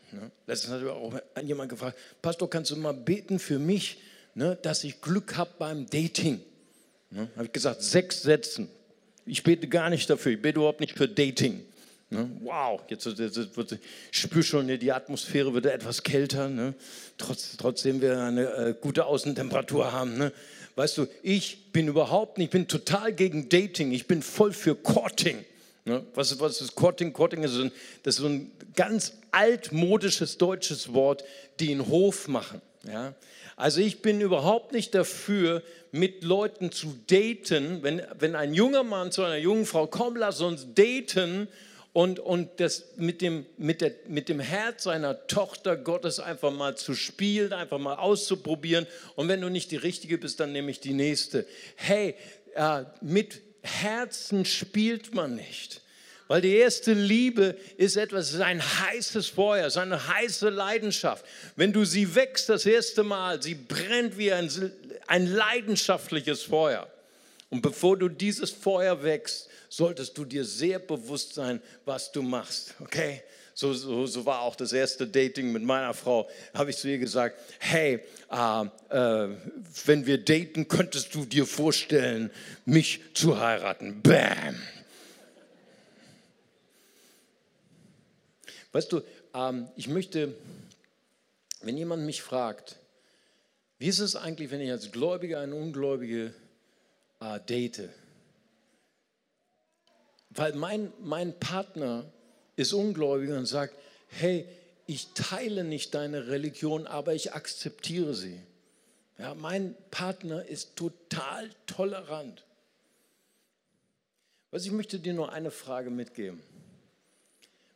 [0.47, 3.99] Letztens hat auch jemand gefragt, Pastor, kannst du mal beten für mich,
[4.35, 6.41] ne, dass ich Glück habe beim Dating?
[7.35, 8.69] Habe ich gesagt, sechs Sätzen.
[9.25, 11.63] Ich bete gar nicht dafür, ich bete überhaupt nicht für Dating.
[12.09, 12.29] Ne?
[12.41, 13.71] Wow, jetzt, jetzt wird,
[14.11, 16.75] ich spüre schon, die Atmosphäre wird etwas kälter, ne?
[17.17, 20.17] Trotz, trotzdem wir eine äh, gute Außentemperatur haben.
[20.17, 20.31] Ne?
[20.75, 24.75] Weißt du, ich bin überhaupt nicht, ich bin total gegen Dating, ich bin voll für
[24.75, 25.43] Courting.
[25.85, 26.03] Ne?
[26.13, 27.13] Was, was ist Courting?
[27.13, 27.71] Courting ist, ein,
[28.03, 31.23] das ist so ein ganz altmodisches deutsches Wort,
[31.59, 32.61] die einen Hof machen.
[32.85, 33.13] Ja?
[33.55, 35.61] Also ich bin überhaupt nicht dafür,
[35.91, 37.83] mit Leuten zu daten.
[37.83, 41.47] Wenn, wenn ein junger Mann zu einer jungen Frau, komm, lass uns daten
[41.93, 46.75] und, und das mit dem, mit, der, mit dem Herz seiner Tochter Gottes einfach mal
[46.75, 48.87] zu spielen, einfach mal auszuprobieren.
[49.15, 51.45] Und wenn du nicht die richtige bist, dann nehme ich die nächste.
[51.75, 52.15] Hey,
[52.55, 55.82] äh, mit Herzen spielt man nicht.
[56.33, 61.23] Weil die erste Liebe ist etwas, ist ein heißes Feuer, ist eine heiße Leidenschaft.
[61.55, 64.49] Wenn du sie wächst das erste Mal, sie brennt wie ein,
[65.05, 66.87] ein leidenschaftliches Feuer.
[67.51, 72.73] Und bevor du dieses Feuer wächst, solltest du dir sehr bewusst sein, was du machst.
[72.79, 73.21] Okay?
[73.53, 76.27] So, so, so war auch das erste Dating mit meiner Frau.
[76.55, 77.99] Habe ich zu ihr gesagt: Hey,
[78.31, 79.29] äh, äh,
[79.85, 82.31] wenn wir daten, könntest du dir vorstellen,
[82.65, 84.01] mich zu heiraten?
[84.01, 84.55] Bam!
[88.73, 89.01] Weißt du,
[89.33, 90.35] ähm, ich möchte,
[91.61, 92.79] wenn jemand mich fragt,
[93.79, 96.33] wie ist es eigentlich, wenn ich als Gläubiger eine Ungläubige
[97.21, 97.89] äh, date?
[100.35, 102.05] weil mein, mein Partner
[102.55, 103.75] ist ungläubig und sagt,
[104.07, 104.47] hey,
[104.85, 108.39] ich teile nicht deine Religion, aber ich akzeptiere sie.
[109.17, 112.43] Ja, mein Partner ist total tolerant.
[114.51, 116.41] Was ich möchte dir nur eine Frage mitgeben.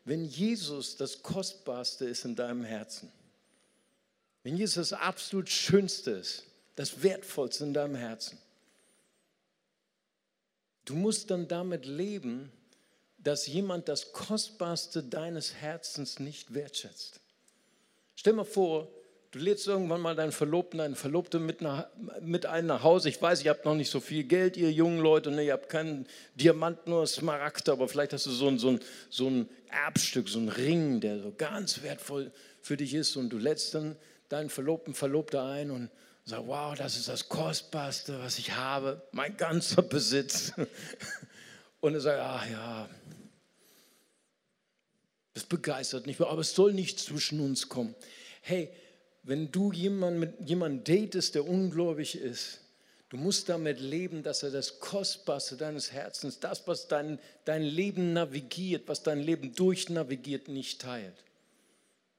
[0.07, 3.11] Wenn Jesus das Kostbarste ist in deinem Herzen,
[4.41, 6.45] wenn Jesus das absolut Schönste ist,
[6.77, 8.37] das Wertvollste in deinem Herzen,
[10.85, 12.53] du musst dann damit leben,
[13.17, 17.19] dass jemand das Kostbarste deines Herzens nicht wertschätzt.
[18.15, 18.87] Stell mal vor,
[19.31, 21.87] du lädst irgendwann mal deinen Verlobten, deine Verlobte mit, nach,
[22.21, 23.09] mit einem nach Hause.
[23.09, 25.43] Ich weiß, ihr habt noch nicht so viel Geld, ihr jungen Leute, ne?
[25.43, 29.29] ihr habt keinen Diamant, nur Smaragd, aber vielleicht hast du so ein, so, ein, so
[29.29, 33.73] ein Erbstück, so ein Ring, der so ganz wertvoll für dich ist und du lädst
[33.73, 33.95] dann
[34.29, 35.89] deinen Verlobten, Verlobte ein und
[36.25, 40.53] sagst, wow, das ist das Kostbarste, was ich habe, mein ganzer Besitz.
[41.79, 42.89] Und er sagt, ach ja,
[45.35, 47.95] das begeistert nicht mehr, aber es soll nicht zwischen uns kommen.
[48.41, 48.71] Hey,
[49.27, 52.61] wenn du jemanden mit jemandem datest, der ungläubig ist,
[53.09, 58.13] du musst damit leben, dass er das Kostbarste deines Herzens, das, was dein, dein Leben
[58.13, 61.15] navigiert, was dein Leben durchnavigiert, nicht teilt.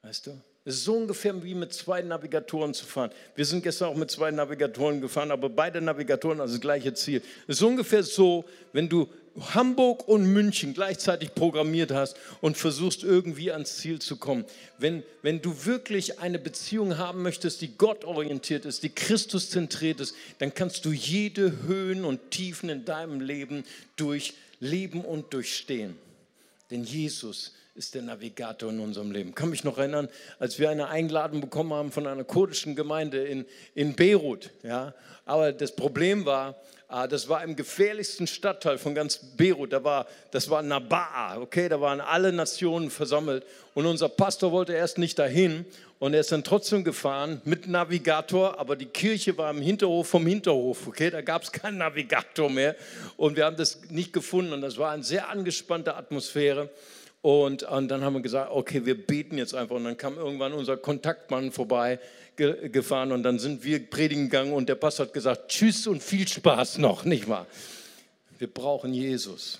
[0.03, 0.39] Weißt du?
[0.69, 3.11] Es ist so ungefähr wie mit zwei Navigatoren zu fahren.
[3.35, 7.23] Wir sind gestern auch mit zwei Navigatoren gefahren, aber beide Navigatoren haben das gleiche Ziel.
[7.47, 9.09] Es ist ungefähr so, wenn du
[9.55, 14.45] Hamburg und München gleichzeitig programmiert hast und versuchst irgendwie ans Ziel zu kommen.
[14.77, 20.53] Wenn, wenn du wirklich eine Beziehung haben möchtest, die gottorientiert ist, die Christuszentriert ist, dann
[20.53, 23.65] kannst du jede Höhen und Tiefen in deinem Leben
[23.97, 25.97] durchleben und durchstehen.
[26.71, 29.31] Denn Jesus ist der Navigator in unserem Leben.
[29.31, 30.09] Ich kann mich noch erinnern,
[30.41, 34.51] als wir eine Einladung bekommen haben von einer kurdischen Gemeinde in, in Beirut.
[34.65, 34.95] Ja?
[35.25, 36.57] Aber das Problem war,
[36.91, 39.75] Ah, das war im gefährlichsten Stadtteil von ganz Beirut.
[39.75, 43.45] Da war, das war Nabaa, okay, da waren alle Nationen versammelt.
[43.75, 45.67] Und unser Pastor wollte erst nicht dahin
[45.99, 50.27] und er ist dann trotzdem gefahren mit Navigator, aber die Kirche war im Hinterhof vom
[50.27, 52.75] Hinterhof, okay, da gab es keinen Navigator mehr
[53.19, 56.71] und wir haben das nicht gefunden und das war eine sehr angespannte Atmosphäre.
[57.21, 59.77] Und, und dann haben wir gesagt, okay, wir beten jetzt einfach.
[59.77, 61.99] Und dann kam irgendwann unser Kontaktmann vorbei,
[62.37, 66.03] ge gefahren und dann sind wir predigen gegangen und der Pastor hat gesagt, tschüss und
[66.03, 67.47] viel Spaß noch, nicht wahr?
[68.39, 69.59] Wir brauchen Jesus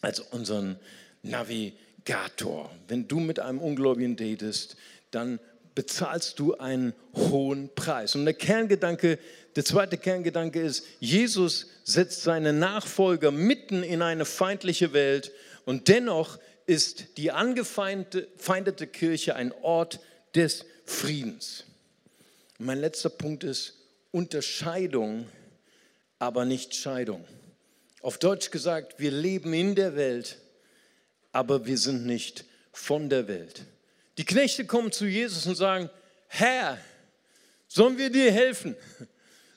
[0.00, 0.78] als unseren
[1.22, 2.70] Navigator.
[2.88, 4.76] Wenn du mit einem Ungläubigen datest,
[5.12, 5.38] dann
[5.76, 8.16] bezahlst du einen hohen Preis.
[8.16, 9.20] Und der Kerngedanke,
[9.54, 15.30] der zweite Kerngedanke ist, Jesus setzt seine Nachfolger mitten in eine feindliche Welt
[15.64, 20.00] und dennoch ist die angefeindete Kirche ein Ort
[20.34, 21.64] des Friedens.
[22.58, 23.72] Mein letzter Punkt ist
[24.10, 25.26] Unterscheidung,
[26.18, 27.24] aber nicht Scheidung.
[28.02, 30.36] Auf Deutsch gesagt, wir leben in der Welt,
[31.32, 33.62] aber wir sind nicht von der Welt.
[34.18, 35.88] Die Knechte kommen zu Jesus und sagen,
[36.26, 36.76] Herr,
[37.66, 38.76] sollen wir dir helfen?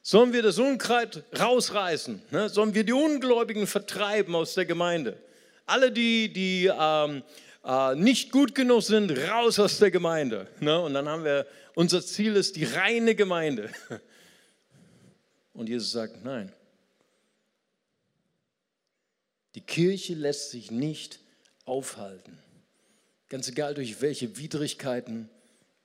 [0.01, 2.21] Sollen wir das Unkreid rausreißen?
[2.31, 2.47] Ne?
[2.47, 5.17] Sollen wir die Ungläubigen vertreiben aus der Gemeinde?
[5.71, 7.23] Alle, die, die ähm,
[7.63, 10.47] äh, nicht gut genug sind, raus aus der Gemeinde.
[10.59, 10.81] Ne?
[10.81, 13.71] Und dann haben wir, unser Ziel ist die reine Gemeinde.
[15.53, 16.51] Und Jesus sagt, nein.
[19.55, 21.19] Die Kirche lässt sich nicht
[21.63, 22.37] aufhalten.
[23.29, 25.29] Ganz egal durch welche Widrigkeiten,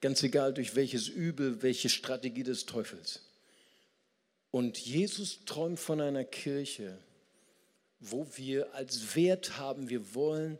[0.01, 3.23] ganz egal durch welches Übel, welche Strategie des Teufels.
[4.51, 6.99] Und Jesus träumt von einer Kirche,
[8.01, 10.59] wo wir als Wert haben, wir wollen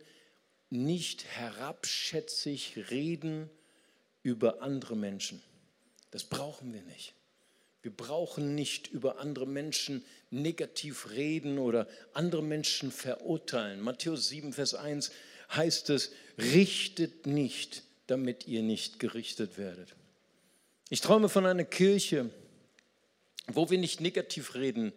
[0.71, 3.51] nicht herabschätzig reden
[4.23, 5.43] über andere Menschen.
[6.11, 7.15] Das brauchen wir nicht.
[7.83, 13.81] Wir brauchen nicht über andere Menschen negativ reden oder andere Menschen verurteilen.
[13.81, 15.13] Matthäus 7, Vers 1
[15.55, 19.95] heißt es, richtet nicht, damit ihr nicht gerichtet werdet.
[20.89, 22.31] Ich träume von einer Kirche,
[23.47, 24.93] wo wir nicht negativ reden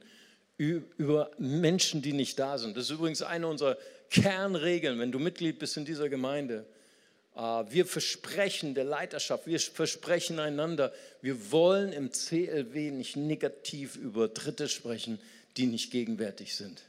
[0.59, 2.75] über Menschen, die nicht da sind.
[2.75, 3.77] Das ist übrigens eine unserer
[4.09, 6.65] Kernregeln, wenn du Mitglied bist in dieser Gemeinde.
[7.35, 10.91] Äh, wir versprechen der Leiterschaft, wir versprechen einander,
[11.21, 15.19] wir wollen im CLW nicht negativ über Dritte sprechen,
[15.55, 16.81] die nicht gegenwärtig sind.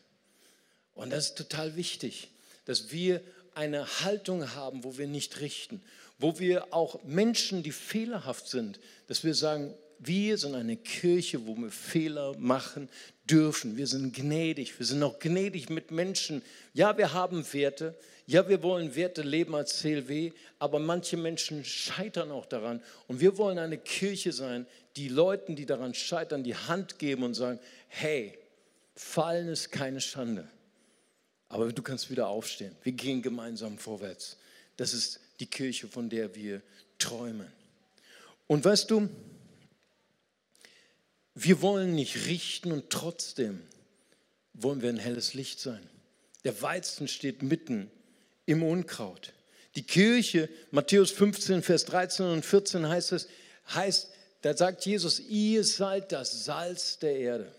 [0.95, 2.29] Und das ist total wichtig,
[2.65, 3.21] dass wir
[3.55, 5.81] eine Haltung haben, wo wir nicht richten,
[6.19, 11.55] wo wir auch Menschen, die fehlerhaft sind, dass wir sagen, wir sind eine Kirche, wo
[11.57, 12.89] wir Fehler machen
[13.29, 13.77] dürfen.
[13.77, 14.79] Wir sind gnädig.
[14.79, 16.43] Wir sind auch gnädig mit Menschen.
[16.73, 17.95] Ja, wir haben Werte.
[18.27, 20.33] Ja, wir wollen Werte leben als CLW.
[20.59, 22.83] Aber manche Menschen scheitern auch daran.
[23.09, 27.35] Und wir wollen eine Kirche sein, die Leuten, die daran scheitern, die Hand geben und
[27.35, 28.39] sagen, hey,
[28.95, 30.49] fallen ist keine Schande.
[31.51, 32.75] Aber du kannst wieder aufstehen.
[32.83, 34.39] Wir gehen gemeinsam vorwärts.
[34.79, 36.63] Das ist die Kirche, von der wir
[36.99, 37.49] träumen.
[38.47, 39.11] Und weißt du,
[41.43, 43.63] wir wollen nicht richten und trotzdem
[44.53, 45.81] wollen wir ein helles Licht sein.
[46.45, 47.91] Der Weizen steht mitten
[48.47, 49.33] im Unkraut.
[49.75, 53.29] Die Kirche, Matthäus 15, Vers 13 und 14 heißt es,
[53.75, 54.11] heißt,
[54.43, 57.53] da sagt Jesus, ihr seid das Salz der Erde.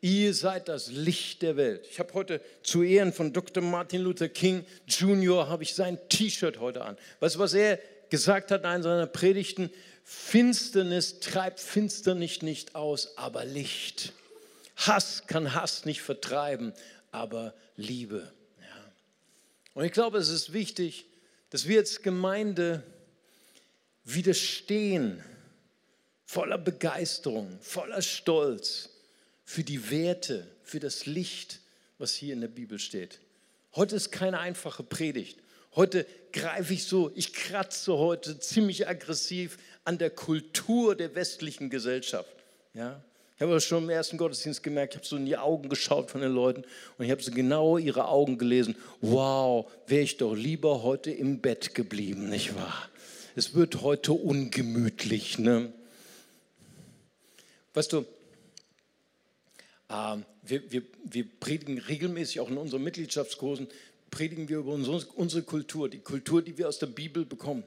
[0.00, 1.86] Ihr seid das Licht der Welt.
[1.90, 3.62] Ich habe heute zu Ehren von Dr.
[3.62, 5.48] Martin Luther King Jr.
[5.48, 6.98] habe ich sein T-Shirt heute an.
[7.20, 7.78] Weißt du, was er
[8.10, 9.70] gesagt hat in einer seiner Predigten?
[10.04, 14.12] Finsternis treibt Finsternis nicht aus, aber Licht.
[14.76, 16.72] Hass kann Hass nicht vertreiben,
[17.10, 18.32] aber Liebe.
[18.60, 18.92] Ja.
[19.74, 21.06] Und ich glaube, es ist wichtig,
[21.50, 22.82] dass wir als Gemeinde
[24.04, 25.22] widerstehen,
[26.24, 28.88] voller Begeisterung, voller Stolz
[29.44, 31.60] für die Werte, für das Licht,
[31.98, 33.20] was hier in der Bibel steht.
[33.74, 35.38] Heute ist keine einfache Predigt.
[35.74, 42.34] Heute greife ich so, ich kratze heute ziemlich aggressiv an der Kultur der westlichen Gesellschaft.
[42.74, 43.02] Ja?
[43.36, 46.20] Ich habe schon im ersten Gottesdienst gemerkt, ich habe so in die Augen geschaut von
[46.20, 46.64] den Leuten
[46.96, 48.76] und ich habe so genau ihre Augen gelesen.
[49.00, 52.88] Wow, wäre ich doch lieber heute im Bett geblieben, nicht wahr?
[53.34, 55.38] Es wird heute ungemütlich.
[55.38, 55.72] Ne?
[57.74, 58.04] Weißt du,
[59.88, 63.68] äh, wir, wir, wir predigen regelmäßig auch in unseren Mitgliedschaftskursen,
[64.10, 67.64] predigen wir über unsere, unsere Kultur, die Kultur, die wir aus der Bibel bekommen.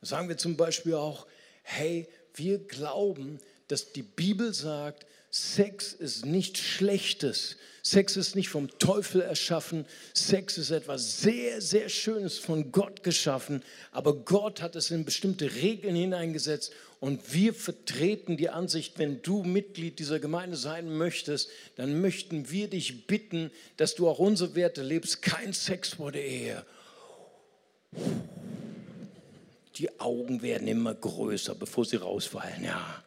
[0.00, 1.26] Da sagen wir zum Beispiel auch,
[1.62, 7.56] hey, wir glauben, dass die Bibel sagt, Sex ist nichts Schlechtes.
[7.82, 9.86] Sex ist nicht vom Teufel erschaffen.
[10.12, 13.64] Sex ist etwas sehr, sehr Schönes von Gott geschaffen.
[13.92, 16.72] Aber Gott hat es in bestimmte Regeln hineingesetzt.
[17.00, 22.68] Und wir vertreten die Ansicht, wenn du Mitglied dieser Gemeinde sein möchtest, dann möchten wir
[22.68, 25.22] dich bitten, dass du auch unsere Werte lebst.
[25.22, 26.66] Kein Sex vor der Ehe.
[29.76, 32.64] Die Augen werden immer größer, bevor sie rausfallen.
[32.64, 33.02] Ja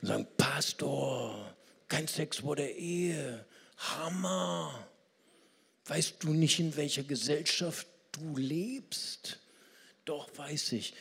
[0.00, 1.54] und sagen, Pastor,
[1.88, 3.44] kein Sex vor der Ehe,
[3.76, 4.86] Hammer.
[5.86, 9.38] Weißt du nicht, in welcher Gesellschaft du lebst?
[10.04, 10.94] Doch, weiß ich.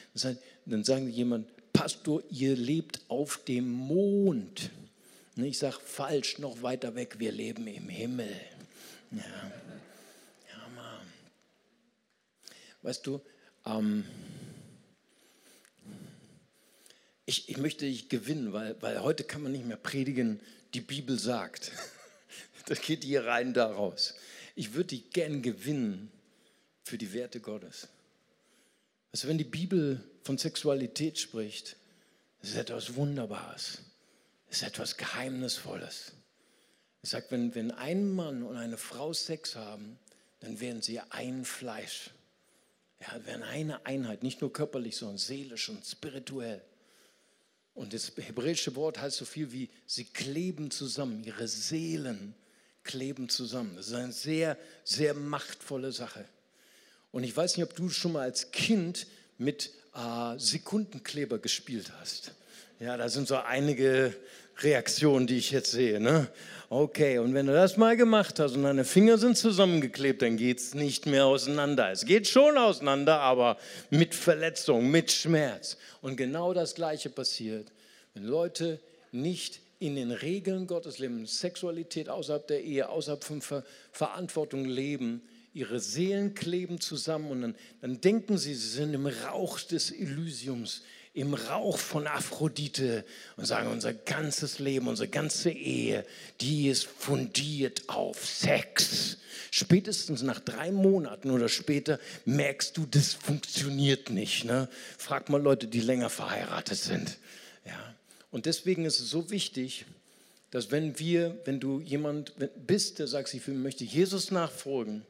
[0.66, 4.72] Dann sagen jemand, Pastor, ihr lebt auf dem Mond.
[5.36, 8.34] Und ich sage, falsch, noch weiter weg, wir leben im Himmel.
[9.12, 11.08] Ja, ja Mann.
[12.82, 13.22] Weißt du,
[13.66, 14.06] ähm,
[17.26, 20.40] ich, ich möchte dich gewinnen, weil, weil heute kann man nicht mehr predigen,
[20.74, 21.72] die Bibel sagt.
[22.68, 24.16] Das geht hier rein daraus.
[24.56, 26.12] Ich würde dich gern gewinnen
[26.82, 27.90] für die Werte Gottes.
[29.12, 31.76] Also wenn die Bibel von Sexualität spricht,
[32.42, 33.84] ist es etwas Wunderbares,
[34.50, 36.14] ist etwas Geheimnisvolles.
[37.04, 40.00] Es sagt, wenn, wenn ein Mann und eine Frau Sex haben,
[40.40, 42.10] dann werden sie ein Fleisch.
[43.00, 46.64] Ja, werden eine Einheit, nicht nur körperlich, sondern seelisch und spirituell.
[47.76, 52.34] Und das hebräische Wort heißt so viel wie, sie kleben zusammen, ihre Seelen
[52.84, 53.76] kleben zusammen.
[53.76, 56.26] Das ist eine sehr, sehr machtvolle Sache.
[57.12, 59.08] Und ich weiß nicht, ob du schon mal als Kind
[59.38, 62.32] mit äh, Sekundenkleber gespielt hast.
[62.80, 64.16] Ja, da sind so einige
[64.60, 66.00] Reaktionen, die ich jetzt sehe.
[66.00, 66.28] Ne?
[66.70, 70.60] Okay, und wenn du das mal gemacht hast und deine Finger sind zusammengeklebt, dann geht
[70.60, 71.92] es nicht mehr auseinander.
[71.92, 73.58] Es geht schon auseinander, aber
[73.90, 75.78] mit Verletzung, mit Schmerz.
[76.02, 77.72] Und genau das Gleiche passiert,
[78.14, 78.80] wenn Leute
[79.12, 85.22] nicht in den Regeln Gottes leben, Sexualität außerhalb der Ehe, außerhalb von Ver Verantwortung leben,
[85.54, 90.84] ihre Seelen kleben zusammen und dann, dann denken sie, sie sind im Rauch des Elysiums,
[91.16, 93.06] im Rauch von Aphrodite
[93.38, 96.06] und sagen, unser ganzes Leben, unsere ganze Ehe,
[96.42, 99.18] die ist fundiert auf Sex.
[99.50, 104.44] Spätestens nach drei Monaten oder später merkst du, das funktioniert nicht.
[104.44, 104.68] Ne?
[104.98, 107.18] Frag mal Leute, die länger verheiratet sind.
[107.66, 107.96] Ja?
[108.30, 109.86] Und deswegen ist es so wichtig,
[110.52, 112.34] dass wenn wir, wenn du jemand
[112.68, 115.06] bist, der sagt, ich möchte Jesus nachfolgen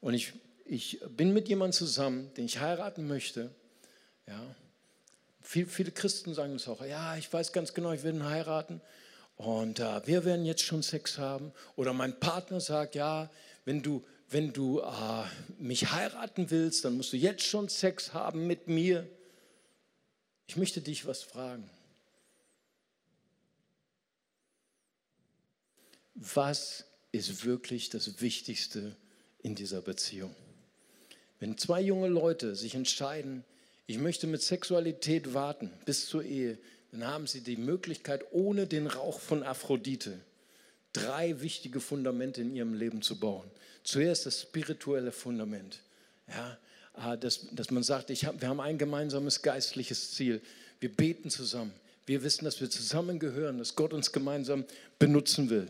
[0.00, 0.32] und ich,
[0.64, 3.50] ich bin mit jemandem zusammen, den ich heiraten möchte,
[4.28, 4.40] ja,
[5.44, 8.80] viel, viele Christen sagen es auch, ja, ich weiß ganz genau, ich will ihn heiraten
[9.36, 11.52] und äh, wir werden jetzt schon Sex haben.
[11.76, 13.30] Oder mein Partner sagt, ja,
[13.64, 15.24] wenn du, wenn du äh,
[15.58, 19.08] mich heiraten willst, dann musst du jetzt schon Sex haben mit mir.
[20.46, 21.68] Ich möchte dich was fragen.
[26.14, 28.96] Was ist wirklich das Wichtigste
[29.42, 30.34] in dieser Beziehung?
[31.38, 33.44] Wenn zwei junge Leute sich entscheiden,
[33.86, 36.58] ich möchte mit Sexualität warten bis zur Ehe,
[36.92, 40.20] dann haben sie die Möglichkeit, ohne den Rauch von Aphrodite
[40.94, 43.50] drei wichtige Fundamente in ihrem Leben zu bauen.
[43.82, 45.80] Zuerst das spirituelle Fundament.
[46.28, 46.56] Ja,
[46.94, 50.40] ah, dass, dass man sagt, ich hab, wir haben ein gemeinsames geistliches Ziel.
[50.80, 51.72] Wir beten zusammen.
[52.06, 54.64] Wir wissen, dass wir zusammengehören, dass Gott uns gemeinsam
[54.98, 55.68] benutzen will.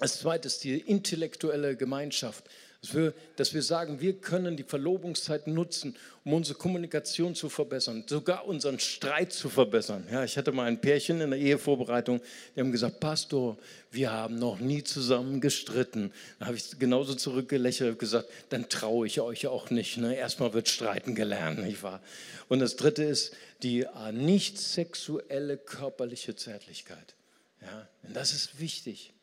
[0.00, 2.44] Als zweites die intellektuelle Gemeinschaft.
[2.84, 8.04] Dass wir, dass wir sagen, wir können die Verlobungszeit nutzen, um unsere Kommunikation zu verbessern,
[8.06, 10.06] sogar unseren Streit zu verbessern.
[10.12, 12.20] Ja, ich hatte mal ein Pärchen in der Ehevorbereitung,
[12.54, 13.56] die haben gesagt, Pastor,
[13.90, 16.12] wir haben noch nie zusammen gestritten.
[16.38, 19.96] Da habe ich genauso zurückgelächelt und gesagt, dann traue ich euch auch nicht.
[19.96, 20.14] Ne?
[20.14, 22.02] Erstmal wird Streiten gelernt, nicht wahr?
[22.50, 27.14] Und das Dritte ist die äh, nicht sexuelle körperliche Zärtlichkeit.
[27.62, 29.14] Ja, und das ist wichtig,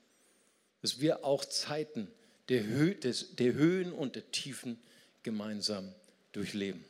[0.82, 2.08] dass wir auch Zeiten
[2.52, 4.78] der, Hö des, der Höhen und der Tiefen
[5.24, 5.94] gemeinsam
[6.34, 6.84] durchleben.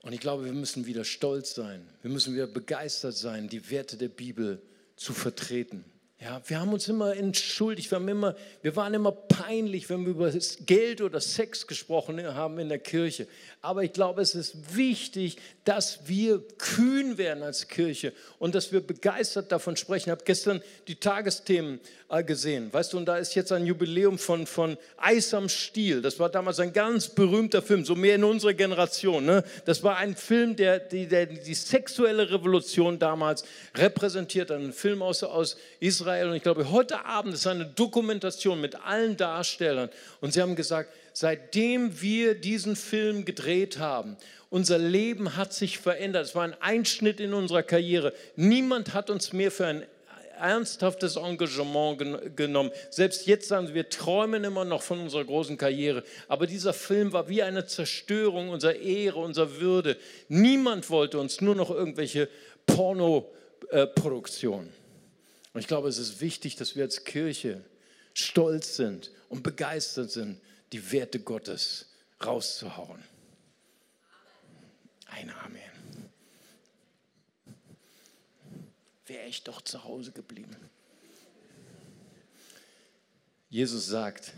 [0.00, 1.86] Und ich glaube, wir müssen wieder stolz sein.
[2.00, 4.62] Wir müssen wieder begeistert sein, die Werte der Bibel
[4.96, 5.84] zu vertreten.
[6.18, 10.12] Ja, wir haben uns immer entschuldigt, wir, haben immer, wir waren immer peinlich, wenn wir
[10.12, 10.32] über
[10.66, 13.26] Geld oder Sex gesprochen haben in der Kirche.
[13.60, 18.80] Aber ich glaube, es ist wichtig, dass wir kühn werden als Kirche und dass wir
[18.80, 20.08] begeistert davon sprechen.
[20.08, 24.18] Ich habe gestern die Tagesthemen äh, gesehen, weißt du, und da ist jetzt ein Jubiläum
[24.18, 26.00] von, von Eis am Stiel.
[26.02, 29.26] Das war damals ein ganz berühmter Film, so mehr in unserer Generation.
[29.26, 29.42] Ne?
[29.64, 35.24] Das war ein Film, der die, der die sexuelle Revolution damals repräsentiert, ein Film aus,
[35.24, 36.28] aus Israel.
[36.28, 39.90] Und ich glaube, heute Abend ist eine Dokumentation mit allen Darstellern.
[40.20, 44.16] Und sie haben gesagt, seitdem wir diesen Film gedreht haben,
[44.50, 46.26] unser Leben hat sich verändert.
[46.26, 48.12] Es war ein Einschnitt in unserer Karriere.
[48.36, 49.84] Niemand hat uns mehr für ein
[50.38, 52.70] ernsthaftes Engagement gen genommen.
[52.90, 56.04] Selbst jetzt sagen sie, wir träumen immer noch von unserer großen Karriere.
[56.28, 59.96] Aber dieser Film war wie eine Zerstörung unserer Ehre, unserer Würde.
[60.28, 62.28] Niemand wollte uns nur noch irgendwelche
[62.66, 64.68] Pornoproduktionen.
[65.54, 67.62] Und ich glaube, es ist wichtig, dass wir als Kirche
[68.16, 70.40] stolz sind und begeistert sind
[70.72, 71.86] die Werte Gottes
[72.24, 73.02] rauszuhauen.
[75.08, 75.60] Ein Amen.
[79.04, 80.56] Wäre ich doch zu Hause geblieben.
[83.50, 84.32] Jesus sagt,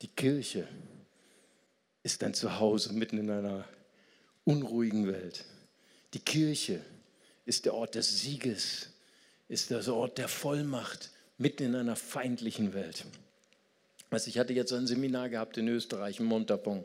[0.00, 0.68] die Kirche
[2.04, 3.68] ist ein Zuhause mitten in einer
[4.44, 5.44] unruhigen Welt.
[6.14, 6.80] Die Kirche
[7.44, 8.88] ist der Ort des Sieges,
[9.48, 11.11] ist der Ort der Vollmacht
[11.42, 13.04] mitten in einer feindlichen Welt.
[14.10, 16.84] Also ich hatte jetzt ein Seminar gehabt in Österreich, in Montabon,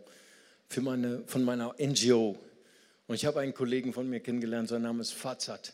[0.68, 2.36] für meine, von meiner NGO.
[3.05, 5.74] Und ich habe einen Kollegen von mir kennengelernt, sein Name ist Fazat.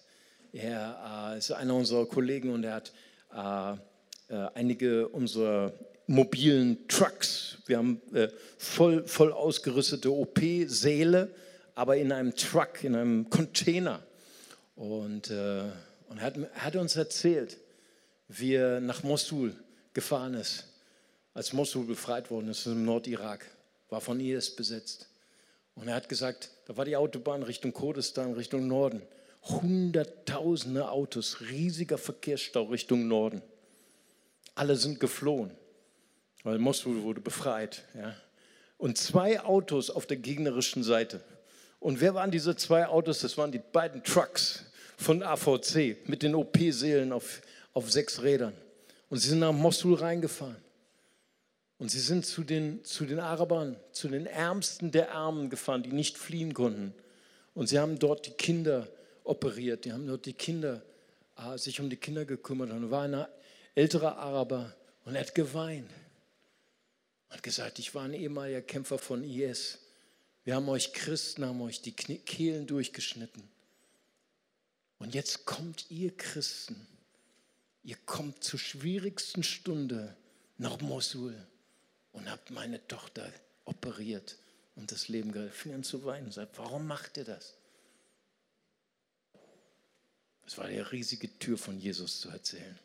[0.52, 2.92] Er äh, ist einer unserer Kollegen und er hat
[3.34, 5.74] äh, äh, einige unserer
[6.06, 7.60] mobilen Trucks.
[7.66, 8.28] Wir haben äh,
[8.58, 11.34] voll, voll ausgerüstete OP-Säle,
[11.74, 14.04] aber in einem Truck, in einem Container.
[14.76, 15.64] Und, äh,
[16.10, 17.58] und er, hat, er hat uns erzählt,
[18.28, 19.56] wie er nach Mosul
[19.94, 20.68] gefahren ist
[21.34, 23.46] als Mosul befreit worden ist im Nordirak,
[23.90, 25.08] war von IS besetzt.
[25.76, 29.02] Und er hat gesagt, da war die Autobahn Richtung Kurdistan, Richtung Norden.
[29.44, 33.42] Hunderttausende Autos, riesiger Verkehrsstau Richtung Norden.
[34.56, 35.52] Alle sind geflohen,
[36.44, 37.84] weil Mosul wurde befreit.
[37.96, 38.16] Ja.
[38.78, 41.22] Und zwei Autos auf der gegnerischen Seite.
[41.80, 43.20] Und wer waren diese zwei Autos?
[43.20, 44.66] Das waren die beiden Trucks
[44.98, 47.42] von AVC mit den OP-Seelen auf,
[47.74, 48.54] auf sechs Rädern.
[49.10, 50.58] Und sie sind nach Mosul reingefahren.
[51.78, 55.92] Und sie sind zu den, zu den Arabern, zu den Ärmsten der Armen gefahren, die
[55.92, 56.94] nicht fliehen konnten.
[57.54, 58.88] Und sie haben dort die Kinder
[59.24, 60.82] operiert, die haben dort die Kinder,
[61.38, 62.72] äh, sich um die Kinder gekümmert.
[62.72, 63.26] Und war ein
[63.76, 65.90] älterer Araber und er hat geweint.
[67.30, 69.80] Hat gesagt, ich war ein ehemaliger Kämpfer von IS.
[70.44, 73.44] Wir haben euch Christen, haben euch die Kehlen durchgeschnitten.
[75.00, 76.88] Und jetzt kommt ihr Christen,
[77.84, 80.16] ihr kommt zur schwierigsten Stunde
[80.58, 81.36] nach Mosul
[82.14, 83.32] und habe meine Tochter
[83.66, 84.38] operiert
[84.76, 85.56] und das Leben gerettet.
[85.56, 87.56] Fing an zu weinen und sagt, warum macht ihr das?
[90.46, 92.78] Es war die riesige Tür von Jesus zu erzählen.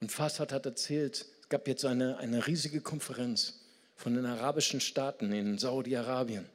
[0.00, 3.60] Und Fassad hat erzählt, es gab jetzt eine, eine riesige Konferenz
[3.96, 6.48] von den arabischen Staaten in Saudi-Arabien.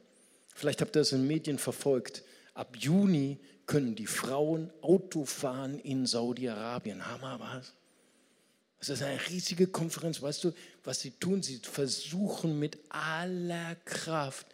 [0.54, 2.22] Vielleicht habt ihr das in Medien verfolgt.
[2.60, 7.06] Ab Juni können die Frauen Auto fahren in Saudi-Arabien.
[7.06, 7.72] Hammer was?
[8.80, 10.20] Das ist eine riesige Konferenz.
[10.20, 10.52] Weißt du,
[10.84, 11.42] was sie tun?
[11.42, 14.46] Sie versuchen mit aller Kraft,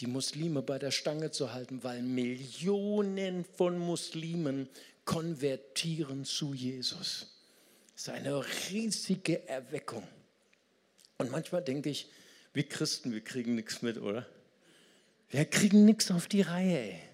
[0.00, 4.66] die Muslime bei der Stange zu halten, weil Millionen von Muslimen
[5.04, 7.26] konvertieren zu Jesus.
[7.92, 10.08] Das ist eine riesige Erweckung.
[11.18, 12.08] Und manchmal denke ich,
[12.54, 14.26] wir Christen, wir kriegen nichts mit, oder?
[15.28, 16.78] Wir kriegen nichts auf die Reihe.
[16.78, 17.13] Ey.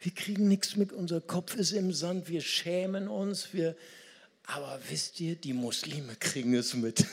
[0.00, 3.76] Wir kriegen nichts mit, unser Kopf ist im Sand, wir schämen uns, wir,
[4.44, 7.04] aber wisst ihr, die Muslime kriegen es mit.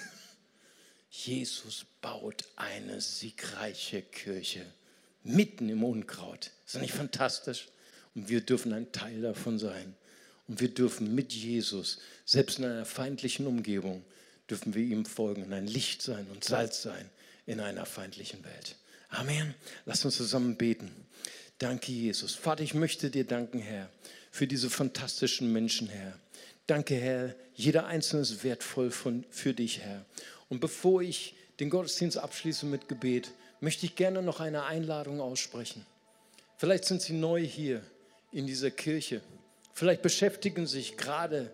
[1.09, 4.65] Jesus baut eine siegreiche Kirche
[5.23, 6.51] mitten im Unkraut.
[6.65, 7.67] Ist das nicht fantastisch?
[8.15, 9.95] Und wir dürfen ein Teil davon sein.
[10.47, 14.03] Und wir dürfen mit Jesus, selbst in einer feindlichen Umgebung,
[14.49, 17.09] dürfen wir ihm folgen und ein Licht sein und Salz sein
[17.45, 18.75] in einer feindlichen Welt.
[19.09, 19.53] Amen.
[19.85, 20.89] Lass uns zusammen beten.
[21.59, 22.35] Danke, Jesus.
[22.35, 23.89] Vater, ich möchte dir danken, Herr,
[24.31, 26.13] für diese fantastischen Menschen, Herr.
[26.67, 27.33] Danke, Herr.
[27.55, 30.05] Jeder Einzelne ist wertvoll von, für dich, Herr.
[30.49, 35.85] Und bevor ich den Gottesdienst abschließe mit Gebet, möchte ich gerne noch eine Einladung aussprechen.
[36.57, 37.81] Vielleicht sind Sie neu hier
[38.31, 39.21] in dieser Kirche.
[39.73, 41.51] Vielleicht beschäftigen Sie sich gerade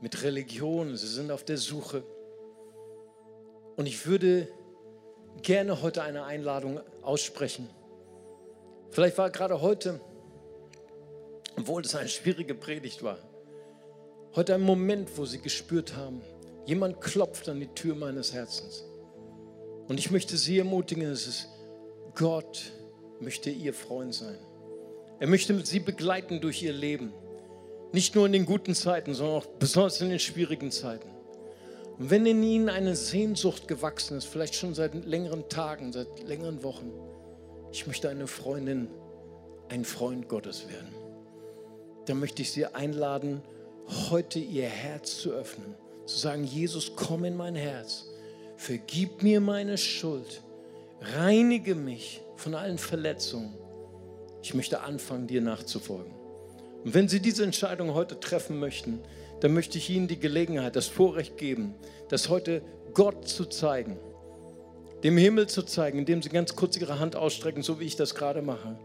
[0.00, 0.96] mit Religion.
[0.96, 2.02] Sie sind auf der Suche.
[3.76, 4.48] Und ich würde
[5.42, 7.68] gerne heute eine Einladung aussprechen.
[8.94, 9.98] Vielleicht war gerade heute,
[11.58, 13.18] obwohl es eine schwierige Predigt war,
[14.36, 16.22] heute ein Moment, wo Sie gespürt haben,
[16.64, 18.84] jemand klopft an die Tür meines Herzens.
[19.88, 21.48] Und ich möchte Sie ermutigen, es ist
[22.14, 22.72] Gott
[23.18, 24.38] möchte Ihr Freund sein.
[25.18, 27.12] Er möchte Sie begleiten durch Ihr Leben.
[27.90, 31.08] Nicht nur in den guten Zeiten, sondern auch besonders in den schwierigen Zeiten.
[31.98, 36.62] Und wenn in Ihnen eine Sehnsucht gewachsen ist, vielleicht schon seit längeren Tagen, seit längeren
[36.62, 36.92] Wochen,
[37.74, 38.86] ich möchte eine Freundin,
[39.68, 40.94] ein Freund Gottes werden,
[42.06, 43.42] dann möchte ich Sie einladen,
[44.10, 45.74] heute Ihr Herz zu öffnen,
[46.06, 48.06] zu sagen, Jesus, komm in mein Herz,
[48.56, 50.40] vergib mir meine Schuld,
[51.16, 53.58] reinige mich von allen Verletzungen.
[54.40, 56.14] Ich möchte anfangen, dir nachzufolgen.
[56.84, 59.00] Und wenn Sie diese Entscheidung heute treffen möchten,
[59.40, 61.74] dann möchte ich Ihnen die Gelegenheit, das Vorrecht geben,
[62.08, 62.62] das heute
[62.92, 63.98] Gott zu zeigen,
[65.04, 68.14] dem Himmel zu zeigen, indem Sie ganz kurz Ihre Hand ausstrecken, so wie ich das
[68.14, 68.76] gerade mache,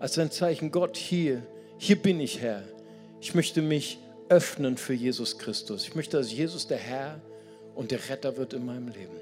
[0.00, 1.42] als ein Zeichen, Gott hier,
[1.78, 2.64] hier bin ich Herr.
[3.20, 3.98] Ich möchte mich
[4.28, 5.86] öffnen für Jesus Christus.
[5.86, 7.20] Ich möchte, dass Jesus der Herr
[7.76, 9.14] und der Retter wird in meinem Leben.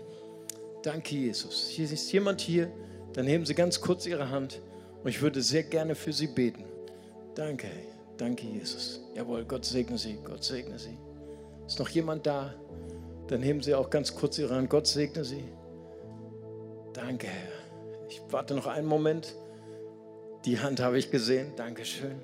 [0.83, 1.69] Danke, Jesus.
[1.69, 2.71] Hier ist jemand hier,
[3.13, 4.63] dann heben Sie ganz kurz Ihre Hand
[5.03, 6.65] und ich würde sehr gerne für Sie beten.
[7.35, 7.69] Danke,
[8.17, 9.01] danke, Jesus.
[9.15, 10.97] Jawohl, Gott segne Sie, Gott segne Sie.
[11.67, 12.55] Ist noch jemand da?
[13.27, 14.71] Dann heben Sie auch ganz kurz Ihre Hand.
[14.71, 15.45] Gott segne Sie.
[16.99, 17.53] Danke, Herr.
[18.09, 19.37] Ich warte noch einen Moment.
[20.45, 21.53] Die Hand habe ich gesehen.
[21.55, 22.21] Dankeschön.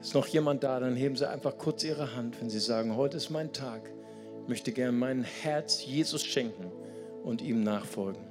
[0.00, 0.78] Ist noch jemand da?
[0.78, 3.90] Dann heben Sie einfach kurz Ihre Hand, wenn Sie sagen, heute ist mein Tag.
[4.42, 6.70] Ich möchte gerne mein Herz Jesus schenken
[7.24, 8.22] und ihm nachfolgen.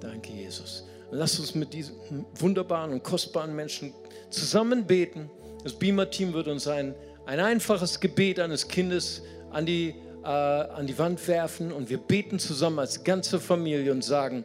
[0.00, 0.84] Danke, Jesus.
[1.08, 3.94] Und lass uns mit diesen wunderbaren und kostbaren Menschen
[4.28, 5.30] zusammen beten.
[5.62, 6.96] Das Beamer-Team wird uns ein,
[7.26, 9.94] ein einfaches Gebet eines Kindes an die,
[10.24, 14.44] äh, an die Wand werfen und wir beten zusammen als ganze Familie und sagen,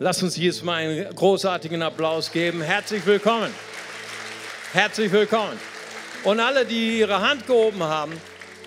[0.00, 2.62] Lass uns jetzt mal einen großartigen Applaus geben.
[2.62, 3.48] Herzlich willkommen.
[4.72, 5.56] Herzlich willkommen.
[6.24, 8.12] Und alle, die ihre Hand gehoben haben,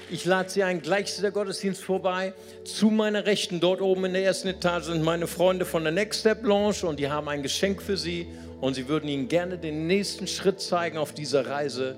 [0.10, 2.34] ich lade Sie ein, gleich zu der Gottesdienst vorbei.
[2.64, 6.22] Zu meiner Rechten, dort oben in der ersten Etage, sind meine Freunde von der Next
[6.22, 8.28] Step Lounge und die haben ein Geschenk für Sie
[8.62, 11.98] und sie würden Ihnen gerne den nächsten Schritt zeigen auf dieser Reise,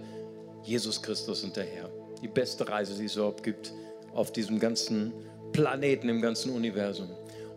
[0.63, 1.87] Jesus Christus hinterher.
[2.23, 3.73] Die beste Reise, die es überhaupt gibt
[4.11, 5.13] auf diesem ganzen
[5.51, 7.09] Planeten, im ganzen Universum.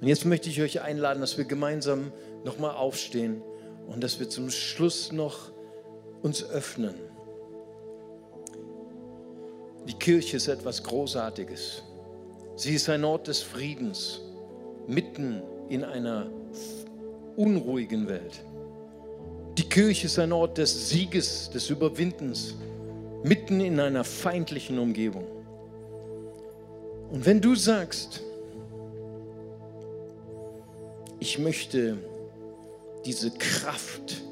[0.03, 2.11] Und jetzt möchte ich euch einladen, dass wir gemeinsam
[2.44, 3.40] nochmal aufstehen
[3.86, 5.53] und dass wir zum Schluss noch
[6.22, 6.96] uns öffnen.
[9.86, 11.84] Die Kirche ist etwas Großartiges.
[12.57, 14.22] Sie ist ein Ort des Friedens,
[14.88, 16.26] mitten in einer
[17.36, 18.44] unruhigen Welt.
[19.57, 22.57] Die Kirche ist ein Ort des Sieges, des Überwindens,
[23.22, 25.28] mitten in einer feindlichen Umgebung.
[27.12, 28.24] Und wenn du sagst,
[31.22, 31.96] ich möchte
[33.04, 34.22] diese Kraft,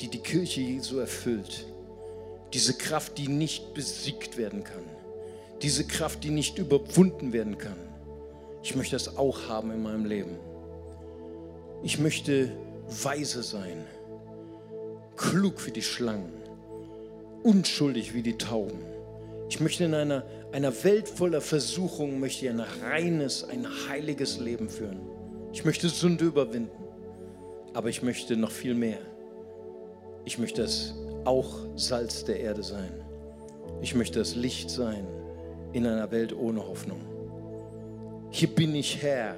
[0.00, 1.66] die die Kirche Jesu erfüllt,
[2.52, 4.84] diese Kraft, die nicht besiegt werden kann,
[5.60, 7.76] diese Kraft, die nicht überwunden werden kann,
[8.62, 10.38] ich möchte das auch haben in meinem Leben.
[11.82, 12.52] Ich möchte
[13.02, 13.84] weise sein,
[15.16, 16.32] klug wie die Schlangen,
[17.42, 18.78] unschuldig wie die Tauben.
[19.48, 25.21] Ich möchte in einer, einer Welt voller Versuchungen, möchte ein reines, ein heiliges Leben führen.
[25.52, 26.70] Ich möchte Sünde überwinden,
[27.74, 28.98] aber ich möchte noch viel mehr.
[30.24, 30.94] Ich möchte das
[31.24, 32.92] auch Salz der Erde sein.
[33.82, 35.06] Ich möchte das Licht sein
[35.72, 37.00] in einer Welt ohne Hoffnung.
[38.30, 39.36] Hier bin ich Herr.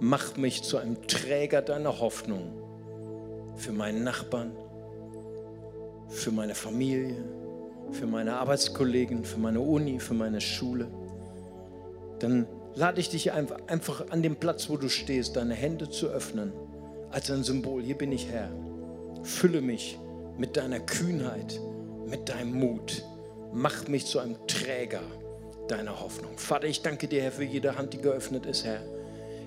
[0.00, 2.52] Mach mich zu einem Träger deiner Hoffnung
[3.56, 4.52] für meinen Nachbarn,
[6.08, 7.24] für meine Familie,
[7.90, 10.88] für meine Arbeitskollegen, für meine Uni, für meine Schule,
[12.18, 16.52] dann lade ich dich einfach an dem Platz, wo du stehst, deine Hände zu öffnen,
[17.10, 17.82] als ein Symbol.
[17.82, 18.50] Hier bin ich Herr.
[19.22, 19.98] Fülle mich
[20.38, 21.60] mit deiner Kühnheit,
[22.06, 23.04] mit deinem Mut.
[23.52, 25.02] Mach mich zu einem Träger
[25.68, 26.38] deiner Hoffnung.
[26.38, 28.82] Vater, ich danke dir, Herr, für jede Hand, die geöffnet ist, Herr.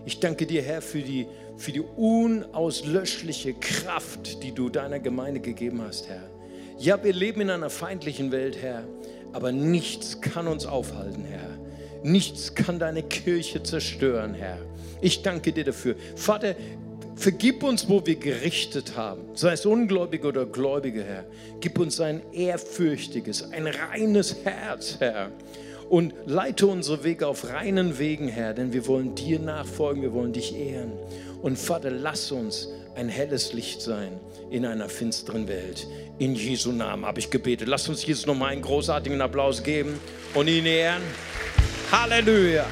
[0.05, 5.82] Ich danke dir, Herr, für die, für die unauslöschliche Kraft, die du deiner Gemeinde gegeben
[5.82, 6.30] hast, Herr.
[6.78, 8.84] Ja, wir leben in einer feindlichen Welt, Herr,
[9.32, 11.42] aber nichts kann uns aufhalten, Herr.
[12.04, 14.58] Nichts kann deine Kirche zerstören, Herr.
[15.01, 15.95] Ich danke dir dafür.
[16.16, 16.56] Vater,
[17.16, 21.26] vergib uns, wo wir gerichtet haben, sei es Ungläubige oder Gläubige, Herr.
[21.60, 25.32] Gib uns ein ehrfürchtiges, ein reines Herz, Herr
[25.89, 30.34] und leite unsere Wege auf reinen Wegen, Herr, denn wir wollen dir nachfolgen, wir wollen
[30.34, 30.91] dich ehren.
[31.41, 35.88] Und Vater, lass uns ein helles Licht sein in einer finsteren Welt.
[36.18, 37.68] In Jesu Namen habe ich gebetet.
[37.68, 39.99] Lass uns Jesus nochmal einen großartigen Applaus geben
[40.34, 41.04] und ihn ehren.
[41.93, 42.65] Halleluja.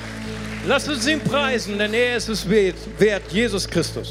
[0.65, 4.09] Lass uns ihn preisen, denn er ist es wert, Jesus Christus.